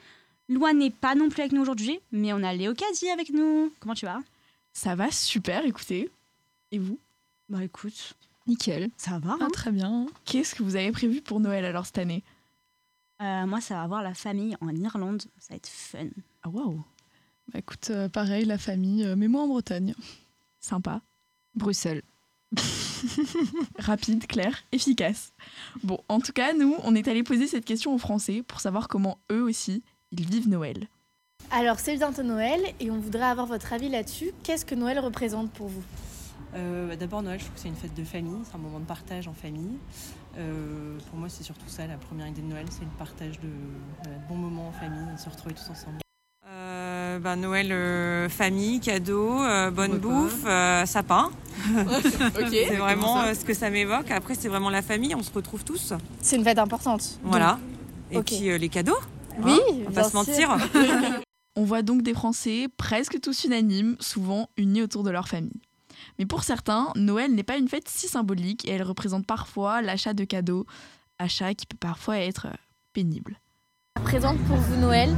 Louane 0.47 0.77
n'est 0.77 0.89
pas 0.89 1.15
non 1.15 1.27
plus 1.27 1.41
avec 1.41 1.51
nous 1.51 1.61
aujourd'hui, 1.61 1.99
mais 2.13 2.31
on 2.31 2.43
a 2.43 2.53
Léo 2.53 2.73
Caddy 2.73 3.09
avec 3.09 3.29
nous. 3.29 3.73
Comment 3.81 3.93
tu 3.93 4.05
vas? 4.05 4.21
Ça 4.71 4.95
va 4.95 5.11
super, 5.11 5.65
écoutez. 5.65 6.09
Et 6.71 6.79
vous? 6.79 6.97
Bah 7.49 7.61
écoute, 7.61 8.15
nickel. 8.47 8.89
Ça 8.95 9.19
va 9.19 9.35
ah, 9.41 9.47
Très 9.51 9.73
bien. 9.73 10.05
Qu'est-ce 10.23 10.55
que 10.55 10.63
vous 10.63 10.77
avez 10.77 10.93
prévu 10.93 11.19
pour 11.19 11.41
Noël 11.41 11.65
alors 11.65 11.85
cette 11.85 11.97
année? 11.97 12.23
Euh, 13.21 13.45
Moi, 13.45 13.59
ça 13.59 13.75
va 13.75 13.87
voir 13.87 14.01
la 14.01 14.13
famille 14.13 14.55
en 14.61 14.73
Irlande. 14.73 15.23
Ça 15.39 15.49
va 15.49 15.55
être 15.57 15.67
fun. 15.67 16.07
Ah 16.41 16.47
waouh 16.47 16.81
bah 17.53 17.59
écoute, 17.59 17.89
euh, 17.91 18.09
pareil, 18.09 18.45
la 18.45 18.57
famille, 18.57 19.03
euh, 19.05 19.15
mais 19.15 19.27
moi 19.27 19.43
en 19.43 19.47
Bretagne. 19.47 19.93
Sympa. 20.59 21.01
Bruxelles. 21.53 22.01
Rapide, 23.79 24.25
clair, 24.27 24.63
efficace. 24.71 25.33
Bon, 25.83 25.99
en 26.09 26.19
tout 26.19 26.33
cas, 26.33 26.53
nous, 26.53 26.75
on 26.83 26.95
est 26.95 27.07
allé 27.07 27.23
poser 27.23 27.47
cette 27.47 27.65
question 27.65 27.93
aux 27.93 27.97
Français 27.97 28.43
pour 28.47 28.59
savoir 28.61 28.87
comment 28.87 29.19
eux 29.31 29.43
aussi, 29.43 29.83
ils 30.11 30.27
vivent 30.27 30.49
Noël. 30.49 30.87
Alors, 31.51 31.79
c'est 31.79 31.95
bientôt 31.95 32.23
Noël 32.23 32.61
et 32.79 32.89
on 32.89 32.97
voudrait 32.97 33.25
avoir 33.25 33.45
votre 33.45 33.73
avis 33.73 33.89
là-dessus. 33.89 34.31
Qu'est-ce 34.43 34.65
que 34.65 34.73
Noël 34.73 34.97
représente 34.99 35.51
pour 35.51 35.67
vous? 35.67 35.83
Euh, 36.55 36.87
bah, 36.87 36.95
D'abord, 36.95 37.21
Noël, 37.21 37.39
je 37.39 37.45
trouve 37.45 37.55
que 37.55 37.61
c'est 37.61 37.67
une 37.67 37.75
fête 37.75 37.93
de 37.93 38.03
famille, 38.03 38.39
c'est 38.43 38.55
un 38.55 38.59
moment 38.59 38.79
de 38.79 38.85
partage 38.85 39.27
en 39.27 39.33
famille. 39.33 39.77
pour 40.33 41.19
moi, 41.19 41.29
c'est 41.29 41.43
surtout 41.43 41.67
ça, 41.67 41.85
la 41.85 41.97
première 41.97 42.27
idée 42.27 42.41
de 42.41 42.47
Noël, 42.47 42.65
c'est 42.71 42.85
le 42.85 42.97
partage 42.97 43.39
de, 43.39 43.47
de 43.47 44.27
bons 44.27 44.35
moments 44.37 44.69
en 44.69 44.71
famille, 44.71 45.13
de 45.13 45.19
se 45.19 45.29
retrouver 45.29 45.53
tous 45.53 45.69
ensemble. 45.69 45.99
Euh, 47.25 47.29
bah, 47.29 47.35
Noël, 47.35 47.71
euh, 47.71 48.29
famille, 48.29 48.79
cadeaux, 48.79 49.41
euh, 49.41 49.71
bonne 49.71 49.97
bouffe, 49.97 50.43
sapin. 50.85 51.31
c'est 52.51 52.75
vraiment 52.75 53.33
ce 53.33 53.43
que 53.43 53.53
ça 53.53 53.69
m'évoque. 53.69 54.11
Après, 54.11 54.35
c'est 54.35 54.47
vraiment 54.47 54.69
la 54.69 54.81
famille, 54.81 55.15
on 55.15 55.23
se 55.23 55.31
retrouve 55.31 55.63
tous. 55.63 55.93
C'est 56.21 56.35
une 56.35 56.43
fête 56.43 56.59
importante. 56.59 57.19
Voilà. 57.23 57.59
Et 58.11 58.21
puis 58.21 58.57
les 58.57 58.69
cadeaux. 58.69 58.97
Oui, 59.43 59.53
hein, 59.53 59.83
on 59.87 59.89
va 59.89 60.03
pas 60.03 60.09
se 60.09 60.15
mentir. 60.15 60.57
on 61.55 61.63
voit 61.63 61.81
donc 61.81 62.03
des 62.03 62.13
Français 62.13 62.67
presque 62.77 63.19
tous 63.19 63.43
unanimes, 63.43 63.97
souvent 63.99 64.49
unis 64.57 64.81
autour 64.81 65.03
de 65.03 65.09
leur 65.09 65.27
famille. 65.27 65.61
Mais 66.19 66.25
pour 66.25 66.43
certains, 66.43 66.91
Noël 66.95 67.33
n'est 67.33 67.43
pas 67.43 67.57
une 67.57 67.67
fête 67.67 67.89
si 67.89 68.07
symbolique 68.07 68.65
et 68.67 68.71
elle 68.71 68.83
représente 68.83 69.25
parfois 69.25 69.81
l'achat 69.81 70.13
de 70.13 70.23
cadeaux, 70.23 70.65
achat 71.19 71.53
qui 71.53 71.65
peut 71.65 71.77
parfois 71.77 72.19
être 72.19 72.47
pénible. 72.93 73.39
Présente 74.03 74.37
pour 74.45 74.57
vous 74.57 74.79
Noël 74.79 75.15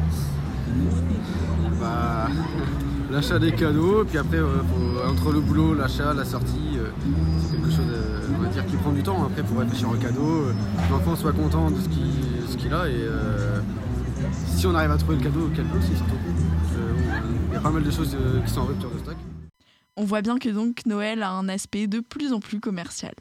bah, 1.79 2.27
l'achat 3.11 3.39
des 3.39 3.51
cadeaux, 3.51 4.05
puis 4.05 4.17
après, 4.17 4.39
entre 5.07 5.31
le 5.31 5.39
boulot, 5.41 5.73
l'achat, 5.73 6.13
la 6.13 6.25
sortie, 6.25 6.77
euh, 6.77 6.89
c'est 7.39 7.55
quelque 7.55 7.71
chose 7.71 7.85
on 8.37 8.41
va 8.41 8.49
dire 8.49 8.65
qu'il 8.65 8.77
prend 8.77 8.91
du 8.91 9.03
temps 9.03 9.25
après 9.25 9.43
pour 9.43 9.59
réfléchir 9.59 9.89
au 9.89 9.95
cadeau. 9.95 10.45
L'enfant 10.91 11.15
soit 11.15 11.33
content 11.33 11.71
de 11.71 11.77
ce 11.79 12.57
qu'il 12.57 12.73
a 12.73 12.87
et 12.87 13.07
si 14.55 14.65
on 14.67 14.75
arrive 14.75 14.91
à 14.91 14.97
trouver 14.97 15.17
le 15.17 15.23
cadeau, 15.23 15.49
quel 15.55 15.65
c'est 15.81 15.95
surtout. 15.95 16.15
Il 17.49 17.53
y 17.53 17.57
a 17.57 17.59
pas 17.59 17.69
mal 17.69 17.83
de 17.83 17.91
choses 17.91 18.15
qui 18.45 18.51
sont 18.51 18.61
en 18.61 18.65
rupture 18.65 18.91
de 18.91 18.99
stock. 18.99 19.15
On 19.95 20.03
voit 20.03 20.21
bien 20.21 20.37
que 20.37 20.49
donc 20.49 20.85
Noël 20.85 21.23
a 21.23 21.31
un 21.31 21.49
aspect 21.49 21.87
de 21.87 21.99
plus 21.99 22.33
en 22.33 22.39
plus 22.39 22.59
commercial. 22.59 23.13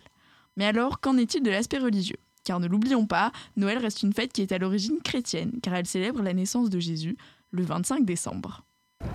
Mais 0.57 0.67
alors, 0.67 1.01
qu'en 1.01 1.17
est-il 1.17 1.43
de 1.43 1.51
l'aspect 1.51 1.79
religieux? 1.79 2.19
Car 2.45 2.61
ne 2.61 2.69
l'oublions 2.69 3.07
pas, 3.07 3.33
Noël 3.57 3.79
reste 3.79 4.03
une 4.03 4.13
fête 4.13 4.33
qui 4.33 4.43
est 4.43 4.53
à 4.53 4.59
l'origine 4.59 5.01
chrétienne, 5.03 5.53
car 5.63 5.75
elle 5.75 5.87
célèbre 5.87 6.23
la 6.23 6.33
naissance 6.33 6.71
de 6.71 6.79
Jésus 6.79 7.17
le 7.50 7.65
25 7.65 8.05
décembre. 8.05 8.62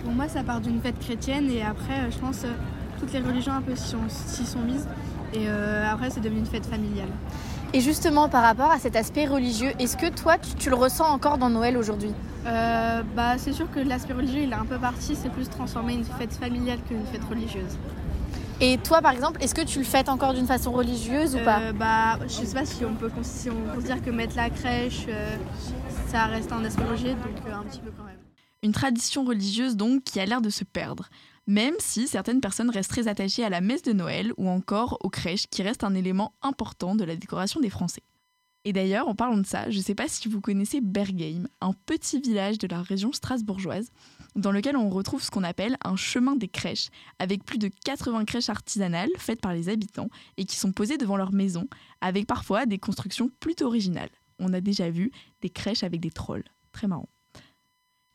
Pour 0.02 0.12
moi, 0.12 0.28
ça 0.28 0.42
part 0.42 0.60
d'une 0.60 0.80
fête 0.80 0.98
chrétienne 0.98 1.50
et 1.50 1.62
après, 1.62 2.00
euh, 2.00 2.10
je 2.10 2.18
pense, 2.18 2.44
euh, 2.44 2.52
toutes 2.98 3.12
les 3.12 3.20
religions 3.20 3.52
un 3.52 3.62
peu 3.62 3.74
s'y 3.76 4.46
sont 4.46 4.60
mises. 4.60 4.86
Et 5.34 5.48
euh, 5.48 5.90
après, 5.90 6.10
c'est 6.10 6.20
devenu 6.20 6.40
une 6.40 6.46
fête 6.46 6.66
familiale. 6.66 7.08
Et 7.74 7.80
justement, 7.80 8.28
par 8.28 8.42
rapport 8.42 8.70
à 8.70 8.78
cet 8.78 8.96
aspect 8.96 9.24
religieux, 9.26 9.72
est-ce 9.78 9.96
que 9.96 10.06
toi, 10.06 10.36
tu, 10.58 10.68
le 10.68 10.76
ressens 10.76 11.06
encore 11.06 11.38
dans 11.38 11.48
Noël 11.48 11.78
aujourd'hui? 11.78 12.12
Euh, 12.46 13.02
bah, 13.16 13.38
C'est 13.38 13.52
sûr 13.52 13.70
que 13.70 13.80
l'aspect 13.80 14.12
religieux, 14.12 14.42
il 14.42 14.50
est 14.50 14.54
un 14.54 14.66
peu 14.66 14.76
parti. 14.76 15.16
C'est 15.16 15.30
plus 15.30 15.48
transformé 15.48 15.94
une 15.94 16.04
fête 16.04 16.34
familiale 16.34 16.78
qu'une 16.86 17.06
fête 17.06 17.24
religieuse. 17.24 17.78
Et 18.60 18.78
toi, 18.78 19.00
par 19.00 19.12
exemple, 19.12 19.42
est-ce 19.42 19.54
que 19.54 19.62
tu 19.62 19.78
le 19.78 19.84
fêtes 19.84 20.08
encore 20.08 20.34
d'une 20.34 20.46
façon 20.46 20.70
religieuse 20.70 21.34
ou 21.34 21.38
pas? 21.38 21.60
Euh, 21.60 21.72
bah, 21.72 22.18
Je 22.24 22.44
sais 22.46 22.54
pas 22.54 22.66
si 22.66 22.84
on 22.84 22.94
peut 22.94 23.10
si 23.22 23.48
on 23.48 23.80
dire 23.80 24.02
que 24.02 24.10
mettre 24.10 24.36
la 24.36 24.50
crèche, 24.50 25.06
euh, 25.08 25.36
ça 26.12 26.26
reste 26.26 26.52
un 26.52 26.62
aspect 26.62 26.84
religieux, 26.84 27.14
donc 27.14 27.50
un 27.50 27.62
petit 27.62 27.80
peu 27.80 27.90
quand 27.96 28.04
même. 28.04 28.18
Une 28.62 28.72
tradition 28.72 29.24
religieuse 29.24 29.76
donc 29.76 30.04
qui 30.04 30.20
a 30.20 30.26
l'air 30.26 30.42
de 30.42 30.50
se 30.50 30.62
perdre 30.62 31.08
même 31.48 31.74
si 31.80 32.06
certaines 32.06 32.40
personnes 32.40 32.70
restent 32.70 32.90
très 32.90 33.08
attachées 33.08 33.44
à 33.44 33.50
la 33.50 33.60
messe 33.60 33.82
de 33.82 33.92
Noël 33.92 34.32
ou 34.36 34.48
encore 34.48 34.98
aux 35.00 35.10
crèches 35.10 35.48
qui 35.48 35.62
restent 35.62 35.82
un 35.82 35.94
élément 35.94 36.34
important 36.40 36.94
de 36.94 37.02
la 37.02 37.16
décoration 37.16 37.60
des 37.60 37.70
Français. 37.70 38.02
Et 38.64 38.72
d'ailleurs, 38.72 39.08
en 39.08 39.16
parlant 39.16 39.38
de 39.38 39.46
ça, 39.46 39.68
je 39.70 39.78
ne 39.78 39.82
sais 39.82 39.96
pas 39.96 40.06
si 40.06 40.28
vous 40.28 40.40
connaissez 40.40 40.80
Bergheim, 40.80 41.48
un 41.60 41.72
petit 41.72 42.20
village 42.20 42.58
de 42.58 42.68
la 42.68 42.80
région 42.80 43.12
strasbourgeoise, 43.12 43.90
dans 44.36 44.52
lequel 44.52 44.76
on 44.76 44.88
retrouve 44.88 45.20
ce 45.20 45.32
qu'on 45.32 45.42
appelle 45.42 45.76
un 45.84 45.96
chemin 45.96 46.36
des 46.36 46.46
crèches, 46.46 46.90
avec 47.18 47.44
plus 47.44 47.58
de 47.58 47.68
80 47.84 48.24
crèches 48.24 48.50
artisanales 48.50 49.10
faites 49.18 49.40
par 49.40 49.52
les 49.52 49.68
habitants 49.68 50.10
et 50.36 50.44
qui 50.44 50.54
sont 50.54 50.70
posées 50.70 50.96
devant 50.96 51.16
leur 51.16 51.32
maison, 51.32 51.66
avec 52.00 52.28
parfois 52.28 52.64
des 52.64 52.78
constructions 52.78 53.30
plutôt 53.40 53.66
originales. 53.66 54.10
On 54.38 54.52
a 54.52 54.60
déjà 54.60 54.90
vu 54.90 55.10
des 55.40 55.50
crèches 55.50 55.82
avec 55.82 56.00
des 56.00 56.10
trolls. 56.10 56.44
Très 56.72 56.86
marrant. 56.86 57.08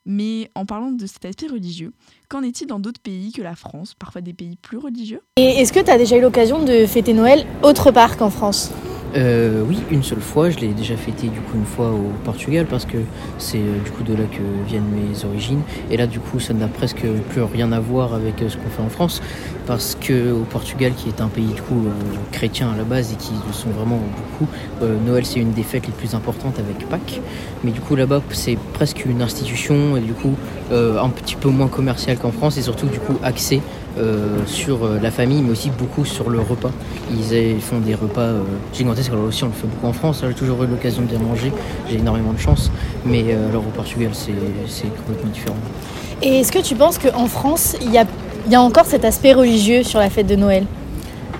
Mais 0.06 0.50
en 0.56 0.66
parlant 0.66 0.92
de 0.92 1.06
cet 1.06 1.26
aspect 1.26 1.48
religieux, 1.48 1.92
qu'en 2.30 2.42
est-il 2.42 2.66
dans 2.66 2.80
d'autres 2.80 3.02
pays 3.02 3.34
que 3.34 3.42
la 3.42 3.56
France, 3.56 3.94
parfois 3.94 4.22
des 4.22 4.34
pays 4.34 4.56
plus 4.56 4.78
religieux? 4.78 5.22
Et 5.36 5.44
est-ce 5.44 5.74
que 5.74 5.82
tu 5.82 5.92
as 5.92 5.98
déjà 5.98 6.18
eu 6.18 6.22
l'occasion 6.22 6.64
de 6.64 6.86
fêter 6.86 7.14
Noël 7.14 7.46
autre 7.62 7.92
part 7.92 8.16
qu'en 8.16 8.30
France? 8.30 8.72
Euh, 9.16 9.64
oui, 9.68 9.80
une 9.92 10.04
seule 10.04 10.22
fois. 10.22 10.50
Je 10.50 10.60
l'ai 10.60 10.70
déjà 10.70 10.96
fêté 10.98 11.28
du 11.28 11.40
coup 11.40 11.56
une 11.56 11.66
fois 11.66 11.92
au 11.92 12.12
Portugal 12.24 12.66
parce 12.70 12.86
que 12.86 12.98
c'est 13.38 13.58
euh, 13.58 13.80
du 13.84 13.92
coup 13.92 14.04
de 14.04 14.14
là 14.14 14.24
que 14.32 14.68
viennent 14.68 14.84
mes 14.84 15.26
origines. 15.26 15.62
Et 15.90 15.98
là 15.98 16.08
du 16.08 16.20
coup 16.20 16.40
ça 16.40 16.54
n'a 16.54 16.68
presque 16.68 17.06
plus 17.30 17.42
rien 17.42 17.72
à 17.72 17.80
voir 17.80 18.14
avec 18.14 18.42
euh, 18.42 18.50
ce 18.50 18.58
qu'on 18.58 18.70
fait 18.70 18.82
en 18.82 18.90
France 18.90 19.22
parce 19.66 19.96
que 20.00 20.32
au 20.32 20.44
Portugal 20.44 20.94
qui 20.96 21.10
est 21.10 21.22
un 21.22 21.28
pays 21.28 21.48
du 21.48 21.62
coup 21.62 21.88
chrétien 22.32 22.72
à 22.72 22.78
la 22.78 22.86
base 22.86 23.12
et 23.12 23.16
qui 23.18 23.34
sont 23.52 23.70
vraiment 23.70 24.00
beaucoup, 24.00 24.50
Noël 25.06 25.26
c'est 25.26 25.42
une 25.42 25.52
des 25.52 25.64
fêtes 25.64 25.88
les 25.88 25.92
plus 25.92 26.16
importantes 26.16 26.58
avec 26.58 26.88
Pâques. 26.88 27.20
Mais 27.66 27.72
du 27.72 27.82
coup 27.82 27.98
là-bas 27.98 28.22
c'est 28.30 28.58
presque 28.74 29.06
une 29.06 29.22
institution 29.22 29.98
du 29.98 30.14
coup 30.14 30.36
un 30.72 31.10
petit 31.10 31.36
peu 31.36 31.50
moins 31.50 31.68
commercial 31.68 32.18
qu'en 32.18 32.32
France 32.32 32.56
et 32.58 32.62
surtout 32.62 32.88
du 32.88 33.00
coup 33.00 33.18
axé 33.24 33.62
euh, 33.98 34.46
sur 34.46 34.86
euh, 34.86 35.00
la 35.02 35.12
famille, 35.12 35.42
mais 35.42 35.52
aussi 35.52 35.70
beaucoup 35.70 36.06
sur 36.06 36.30
le 36.30 36.40
repas. 36.40 36.72
Ils, 37.12 37.60
font 37.62 37.80
des 37.80 37.96
repas 37.96 38.22
euh, 38.22 38.44
gigantesques. 38.74 39.12
Alors 39.12 39.26
aussi, 39.26 39.44
on 39.44 39.48
le 39.48 39.54
fait 39.54 39.68
beaucoup 39.68 39.88
en 39.88 39.94
France. 39.94 40.24
J'ai 40.28 40.34
toujours 40.34 40.64
eu 40.64 40.68
l'occasion 40.68 41.02
de 41.02 41.08
bien 41.08 41.20
manger. 41.20 41.52
J'ai 41.90 41.98
énormément 41.98 42.34
de 42.34 42.40
chance. 42.40 42.72
Mais 43.06 43.34
alors 43.50 43.64
au 43.64 43.72
Portugal, 43.72 44.12
c'est 44.14 44.96
complètement 44.96 45.32
différent. 45.32 45.58
Et 46.22 46.40
est-ce 46.40 46.52
que 46.52 46.60
tu 46.60 46.76
penses 46.76 46.98
qu'en 46.98 47.28
France, 47.28 47.76
il 47.82 47.92
y 47.92 47.98
a, 47.98 48.06
y 48.50 48.56
a 48.56 48.62
encore 48.62 48.86
cet 48.86 49.06
aspect 49.06 49.34
religieux 49.34 49.84
sur 49.84 50.00
la 50.00 50.10
fête 50.10 50.28
de 50.28 50.36
Noël? 50.36 50.66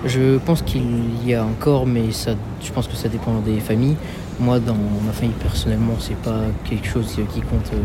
Je 0.04 0.38
pense 0.38 0.62
qu'il 0.62 0.82
y 1.26 1.34
a 1.34 1.44
encore, 1.44 1.84
mais 1.86 2.12
ça, 2.12 2.32
je 2.62 2.70
pense 2.70 2.86
que 2.86 2.94
ça 2.94 3.08
dépend 3.08 3.40
des 3.44 3.58
familles. 3.58 3.96
Moi, 4.38 4.60
dans 4.60 4.76
ma 5.04 5.12
famille, 5.12 5.34
personnellement, 5.42 5.94
c'est 5.98 6.16
pas 6.16 6.42
quelque 6.68 6.86
chose 6.86 7.18
qui 7.34 7.40
compte 7.40 7.72
euh, 7.72 7.78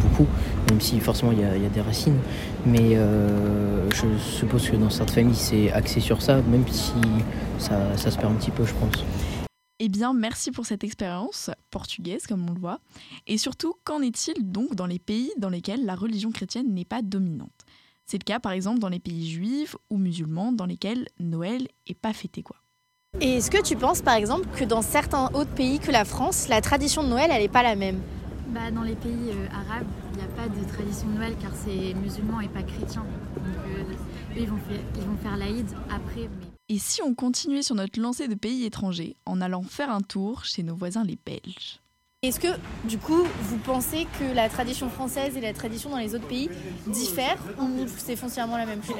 beaucoup, 0.00 0.26
même 0.68 0.80
si 0.80 1.00
forcément 1.00 1.32
il 1.32 1.40
y, 1.40 1.44
a, 1.44 1.68
des 1.68 1.80
racines. 1.80 2.18
Mais 2.66 2.96
euh, 2.96 3.88
je 3.90 4.06
suppose 4.18 4.68
que 4.70 4.76
dans 4.76 4.90
certaines 4.90 5.14
familles, 5.14 5.36
c'est 5.36 5.72
axé 5.72 6.00
sur 6.00 6.22
ça, 6.22 6.40
même 6.42 6.66
si 6.68 6.92
ça, 7.58 7.96
ça 7.96 8.10
se 8.10 8.18
perd 8.18 8.32
un 8.32 8.36
petit 8.36 8.50
peu, 8.50 8.64
je 8.64 8.74
pense. 8.74 9.04
Eh 9.80 9.88
bien, 9.88 10.12
merci 10.12 10.50
pour 10.50 10.66
cette 10.66 10.82
expérience 10.82 11.50
portugaise, 11.70 12.26
comme 12.26 12.48
on 12.50 12.52
le 12.52 12.60
voit. 12.60 12.80
Et 13.26 13.38
surtout, 13.38 13.74
qu'en 13.84 14.02
est-il 14.02 14.50
donc 14.50 14.74
dans 14.74 14.86
les 14.86 14.98
pays 14.98 15.30
dans 15.38 15.50
lesquels 15.50 15.84
la 15.84 15.94
religion 15.94 16.32
chrétienne 16.32 16.74
n'est 16.74 16.84
pas 16.84 17.00
dominante? 17.02 17.64
C'est 18.04 18.18
le 18.18 18.24
cas, 18.24 18.40
par 18.40 18.52
exemple, 18.52 18.80
dans 18.80 18.88
les 18.88 18.98
pays 18.98 19.30
juifs 19.30 19.76
ou 19.90 19.98
musulmans, 19.98 20.50
dans 20.50 20.66
lesquels 20.66 21.06
Noël 21.20 21.68
est 21.86 21.98
pas 21.98 22.12
fêté, 22.12 22.42
quoi. 22.42 22.56
Et 23.20 23.36
est-ce 23.36 23.50
que 23.50 23.62
tu 23.62 23.74
penses 23.74 24.02
par 24.02 24.14
exemple 24.14 24.46
que 24.54 24.64
dans 24.64 24.82
certains 24.82 25.30
autres 25.32 25.50
pays 25.50 25.78
que 25.78 25.90
la 25.90 26.04
France, 26.04 26.48
la 26.48 26.60
tradition 26.60 27.02
de 27.02 27.08
Noël, 27.08 27.30
elle 27.32 27.42
n'est 27.42 27.48
pas 27.48 27.62
la 27.62 27.74
même? 27.74 28.00
Bah, 28.48 28.70
Dans 28.70 28.82
les 28.82 28.94
pays 28.94 29.30
euh, 29.30 29.46
arabes, 29.52 29.86
il 30.12 30.18
n'y 30.18 30.24
a 30.24 30.28
pas 30.28 30.48
de 30.48 30.64
tradition 30.72 31.08
Noël 31.08 31.34
car 31.40 31.52
c'est 31.54 31.94
musulman 31.94 32.40
et 32.40 32.48
pas 32.48 32.62
chrétien. 32.62 33.04
Donc 33.36 33.44
euh, 33.66 33.82
eux, 34.36 34.40
ils 34.40 34.48
vont 34.48 35.16
faire 35.22 35.36
l'Aïd 35.36 35.66
après. 35.90 36.28
Et 36.68 36.78
si 36.78 37.02
on 37.02 37.14
continuait 37.14 37.62
sur 37.62 37.74
notre 37.74 37.98
lancée 37.98 38.28
de 38.28 38.34
pays 38.34 38.64
étrangers 38.64 39.16
en 39.24 39.40
allant 39.40 39.62
faire 39.62 39.90
un 39.90 40.02
tour 40.02 40.44
chez 40.44 40.62
nos 40.62 40.76
voisins 40.76 41.02
les 41.04 41.18
Belges? 41.24 41.80
Est-ce 42.20 42.40
que, 42.40 42.48
du 42.82 42.98
coup, 42.98 43.22
vous 43.42 43.58
pensez 43.58 44.08
que 44.18 44.34
la 44.34 44.48
tradition 44.48 44.90
française 44.90 45.36
et 45.36 45.40
la 45.40 45.52
tradition 45.52 45.88
dans 45.90 45.98
les 45.98 46.16
autres 46.16 46.26
pays 46.26 46.50
diffèrent 46.88 47.38
ou 47.60 47.86
c'est 47.96 48.16
foncièrement 48.16 48.56
la 48.56 48.66
même 48.66 48.82
chose? 48.82 48.96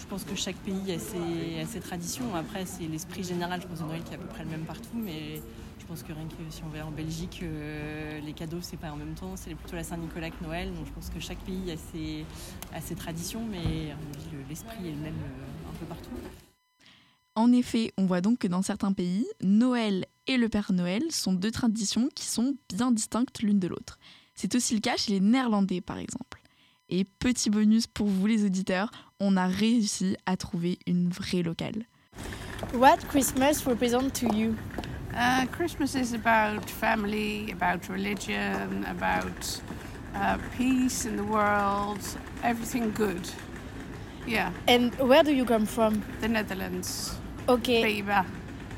Je 0.00 0.06
pense 0.06 0.24
que 0.24 0.34
chaque 0.34 0.56
pays 0.56 0.92
a 0.92 1.66
ses, 1.66 1.80
traditions. 1.80 2.34
Après, 2.34 2.64
c'est 2.64 2.84
l'esprit 2.84 3.22
général, 3.22 3.60
je 3.60 3.66
pense, 3.66 3.80
de 3.80 3.84
Noël 3.84 4.02
qui 4.02 4.12
est 4.12 4.14
à 4.14 4.18
peu 4.18 4.28
près 4.28 4.44
le 4.44 4.50
même 4.50 4.64
partout. 4.64 4.94
Mais 4.94 5.42
je 5.78 5.84
pense 5.84 6.02
que 6.02 6.10
rien 6.14 6.24
que 6.24 6.42
si 6.50 6.62
on 6.64 6.74
va 6.74 6.86
en 6.86 6.90
Belgique, 6.90 7.40
euh, 7.42 8.18
les 8.20 8.32
cadeaux, 8.32 8.60
c'est 8.62 8.78
pas 8.78 8.92
en 8.92 8.96
même 8.96 9.14
temps. 9.14 9.34
C'est 9.36 9.54
plutôt 9.54 9.76
la 9.76 9.84
Saint-Nicolas 9.84 10.30
que 10.30 10.42
Noël. 10.42 10.72
Donc 10.72 10.86
je 10.86 10.92
pense 10.92 11.10
que 11.10 11.20
chaque 11.20 11.40
pays 11.40 11.70
a 11.70 11.76
ses, 11.76 12.24
a 12.74 12.80
ses 12.80 12.94
traditions, 12.94 13.44
mais 13.50 13.94
l'esprit 14.48 14.88
est 14.88 14.92
le 14.92 15.02
même 15.02 15.12
euh, 15.12 15.70
un 15.70 15.76
peu 15.78 15.84
partout. 15.84 16.16
En 17.38 17.52
effet, 17.52 17.92
on 17.98 18.06
voit 18.06 18.20
donc 18.20 18.38
que 18.38 18.48
dans 18.48 18.62
certains 18.62 18.92
pays, 18.92 19.24
Noël 19.42 20.06
et 20.28 20.36
le 20.36 20.48
Père 20.48 20.72
Noël 20.72 21.02
sont 21.10 21.32
deux 21.32 21.50
traditions 21.50 22.08
qui 22.14 22.26
sont 22.26 22.54
bien 22.68 22.92
distinctes 22.92 23.42
l'une 23.42 23.58
de 23.58 23.66
l'autre. 23.66 23.98
C'est 24.34 24.54
aussi 24.54 24.74
le 24.74 24.80
cas 24.80 24.96
chez 24.96 25.12
les 25.12 25.20
Néerlandais, 25.20 25.80
par 25.80 25.98
exemple. 25.98 26.40
Et 26.90 27.04
petit 27.04 27.50
bonus 27.50 27.86
pour 27.86 28.06
vous 28.06 28.26
les 28.26 28.44
auditeurs, 28.44 28.90
on 29.18 29.36
a 29.36 29.46
réussi 29.46 30.16
à 30.26 30.36
trouver 30.36 30.78
une 30.86 31.08
vraie 31.08 31.42
locale. 31.42 31.86
What 32.74 32.98
Christmas 33.08 33.64
represent 33.66 34.10
to 34.20 34.34
you? 34.34 34.54
Uh, 35.14 35.46
Christmas 35.50 35.94
is 35.94 36.14
about 36.14 36.68
family, 36.68 37.50
about 37.50 37.88
religion, 37.88 38.84
about 38.88 39.60
uh, 40.14 40.38
peace 40.56 41.06
in 41.06 41.16
the 41.16 41.24
world, 41.24 42.00
everything 42.44 42.92
good. 42.94 43.28
Yeah. 44.26 44.52
And 44.66 44.94
where 45.00 45.24
do 45.24 45.32
you 45.32 45.44
come 45.44 45.66
from? 45.66 46.02
The 46.20 46.28
Netherlands. 46.28 47.18
Okay. 47.48 47.82
Pays-Bas. 47.82 48.26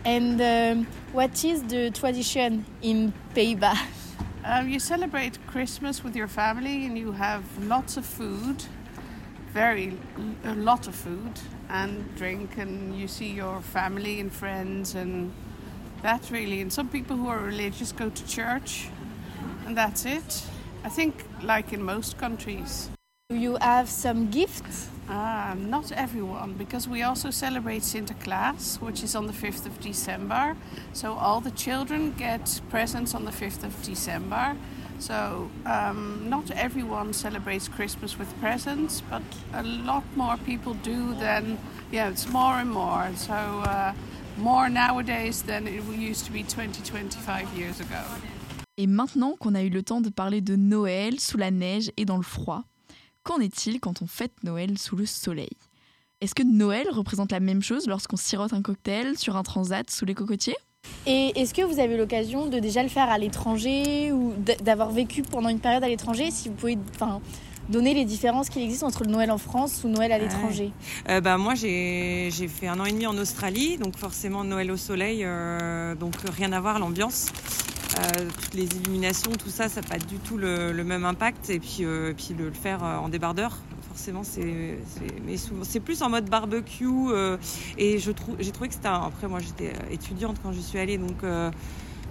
And 0.04 0.40
um, 0.40 0.86
what 1.12 1.44
is 1.44 1.62
the 1.64 1.90
tradition 1.90 2.64
in 2.80 3.12
Pays-Bas? 3.34 3.78
Um, 4.44 4.68
you 4.68 4.80
celebrate 4.80 5.38
Christmas 5.46 6.02
with 6.02 6.16
your 6.16 6.28
family 6.28 6.86
and 6.86 6.96
you 6.96 7.12
have 7.12 7.44
lots 7.66 7.98
of 7.98 8.06
food, 8.06 8.64
very 9.52 9.98
a 10.44 10.54
lot 10.54 10.86
of 10.88 10.94
food 10.94 11.32
and 11.68 12.16
drink, 12.16 12.56
and 12.56 12.98
you 12.98 13.06
see 13.06 13.30
your 13.30 13.60
family 13.60 14.18
and 14.18 14.32
friends, 14.32 14.94
and 14.94 15.32
that 16.02 16.30
really. 16.30 16.62
And 16.62 16.72
some 16.72 16.88
people 16.88 17.16
who 17.16 17.28
are 17.28 17.38
religious 17.38 17.92
go 17.92 18.08
to 18.08 18.26
church, 18.26 18.88
and 19.66 19.76
that's 19.76 20.06
it. 20.06 20.44
I 20.84 20.88
think, 20.88 21.24
like 21.42 21.72
in 21.74 21.82
most 21.82 22.16
countries. 22.16 22.88
Do 23.30 23.36
you 23.36 23.58
have 23.60 23.88
some 23.88 24.28
gifts? 24.28 24.88
Uh, 25.08 25.54
not 25.56 25.92
everyone, 25.92 26.54
because 26.54 26.88
we 26.88 27.04
also 27.04 27.30
celebrate 27.30 27.82
Sinterklaas, 27.82 28.80
which 28.80 29.04
is 29.04 29.14
on 29.14 29.28
the 29.28 29.32
5th 29.32 29.66
of 29.66 29.78
December. 29.78 30.56
So 30.94 31.12
all 31.12 31.40
the 31.40 31.52
children 31.52 32.12
get 32.18 32.60
presents 32.70 33.14
on 33.14 33.24
the 33.24 33.30
5th 33.30 33.62
of 33.62 33.80
December. 33.84 34.56
So 34.98 35.48
um, 35.64 36.28
not 36.28 36.50
everyone 36.50 37.12
celebrates 37.12 37.68
Christmas 37.68 38.18
with 38.18 38.28
presents, 38.40 39.00
but 39.08 39.22
a 39.54 39.62
lot 39.62 40.02
more 40.16 40.36
people 40.38 40.74
do 40.82 41.14
than, 41.14 41.56
yeah, 41.92 42.10
it's 42.10 42.28
more 42.28 42.54
and 42.54 42.72
more. 42.72 43.10
So 43.14 43.32
uh, 43.32 43.92
more 44.38 44.68
nowadays 44.68 45.42
than 45.42 45.68
it 45.68 45.84
used 45.84 46.24
to 46.26 46.32
be 46.32 46.42
20, 46.42 46.82
25 46.82 47.56
years 47.56 47.78
ago. 47.78 48.02
Et 48.76 48.86
maintenant 48.86 49.36
qu'on 49.38 49.54
a 49.54 49.62
eu 49.62 49.68
le 49.68 49.82
temps 49.82 50.00
de 50.00 50.08
parler 50.08 50.40
de 50.40 50.56
Noël 50.56 51.20
sous 51.20 51.36
la 51.36 51.50
neige 51.50 51.92
et 51.96 52.06
dans 52.06 52.16
le 52.16 52.22
froid, 52.22 52.64
Qu'en 53.22 53.38
est-il 53.38 53.80
quand 53.80 54.00
on 54.00 54.06
fête 54.06 54.32
Noël 54.44 54.78
sous 54.78 54.96
le 54.96 55.04
soleil? 55.04 55.50
Est-ce 56.22 56.34
que 56.34 56.42
Noël 56.42 56.86
représente 56.90 57.32
la 57.32 57.40
même 57.40 57.62
chose 57.62 57.86
lorsqu'on 57.86 58.16
sirote 58.16 58.52
un 58.54 58.62
cocktail 58.62 59.18
sur 59.18 59.36
un 59.36 59.42
transat 59.42 59.90
sous 59.90 60.06
les 60.06 60.14
cocotiers? 60.14 60.56
Et 61.06 61.38
est-ce 61.38 61.52
que 61.52 61.60
vous 61.60 61.78
avez 61.80 61.94
eu 61.94 61.98
l'occasion 61.98 62.46
de 62.46 62.58
déjà 62.58 62.82
le 62.82 62.88
faire 62.88 63.10
à 63.10 63.18
l'étranger 63.18 64.10
ou 64.12 64.32
d'avoir 64.62 64.90
vécu 64.90 65.22
pendant 65.22 65.50
une 65.50 65.60
période 65.60 65.84
à 65.84 65.88
l'étranger? 65.88 66.30
Si 66.30 66.48
vous 66.48 66.54
pouvez 66.54 66.78
enfin, 66.94 67.20
donner 67.68 67.92
les 67.92 68.06
différences 68.06 68.48
qu'il 68.48 68.62
existe 68.62 68.84
entre 68.84 69.04
le 69.04 69.10
Noël 69.10 69.30
en 69.30 69.38
France 69.38 69.82
ou 69.84 69.88
Noël 69.88 70.12
à 70.12 70.18
l'étranger. 70.18 70.72
Euh, 71.10 71.20
bah, 71.20 71.36
moi, 71.36 71.54
j'ai 71.54 72.30
j'ai 72.32 72.48
fait 72.48 72.68
un 72.68 72.80
an 72.80 72.86
et 72.86 72.92
demi 72.92 73.06
en 73.06 73.16
Australie, 73.18 73.76
donc 73.76 73.98
forcément 73.98 74.44
Noël 74.44 74.70
au 74.70 74.78
soleil, 74.78 75.22
euh, 75.24 75.94
donc 75.94 76.14
rien 76.36 76.52
à 76.52 76.60
voir 76.60 76.78
l'ambiance. 76.78 77.26
Euh, 77.98 78.28
toutes 78.40 78.54
les 78.54 78.64
illuminations, 78.66 79.32
tout 79.32 79.50
ça, 79.50 79.68
ça 79.68 79.80
n'a 79.80 79.86
pas 79.86 79.98
du 79.98 80.16
tout 80.18 80.36
le, 80.36 80.72
le 80.72 80.84
même 80.84 81.04
impact. 81.04 81.50
Et 81.50 81.58
puis, 81.58 81.78
euh, 81.80 82.12
puis 82.16 82.34
le, 82.38 82.46
le 82.46 82.52
faire 82.52 82.84
euh, 82.84 82.98
en 82.98 83.08
débardeur, 83.08 83.56
forcément, 83.88 84.22
c'est 84.22 85.80
plus 85.80 86.02
en 86.02 86.10
mode 86.10 86.28
barbecue. 86.30 86.86
et 87.78 87.98
je 87.98 88.10
trouve, 88.12 88.36
j'ai 88.38 88.52
trouvé 88.52 88.68
que 88.68 88.74
c'était. 88.74 88.88
Après, 88.88 89.28
moi, 89.28 89.40
j'étais 89.40 89.72
étudiante 89.90 90.36
quand 90.42 90.52
je 90.52 90.60
suis 90.60 90.78
allée, 90.78 90.98
donc. 90.98 91.16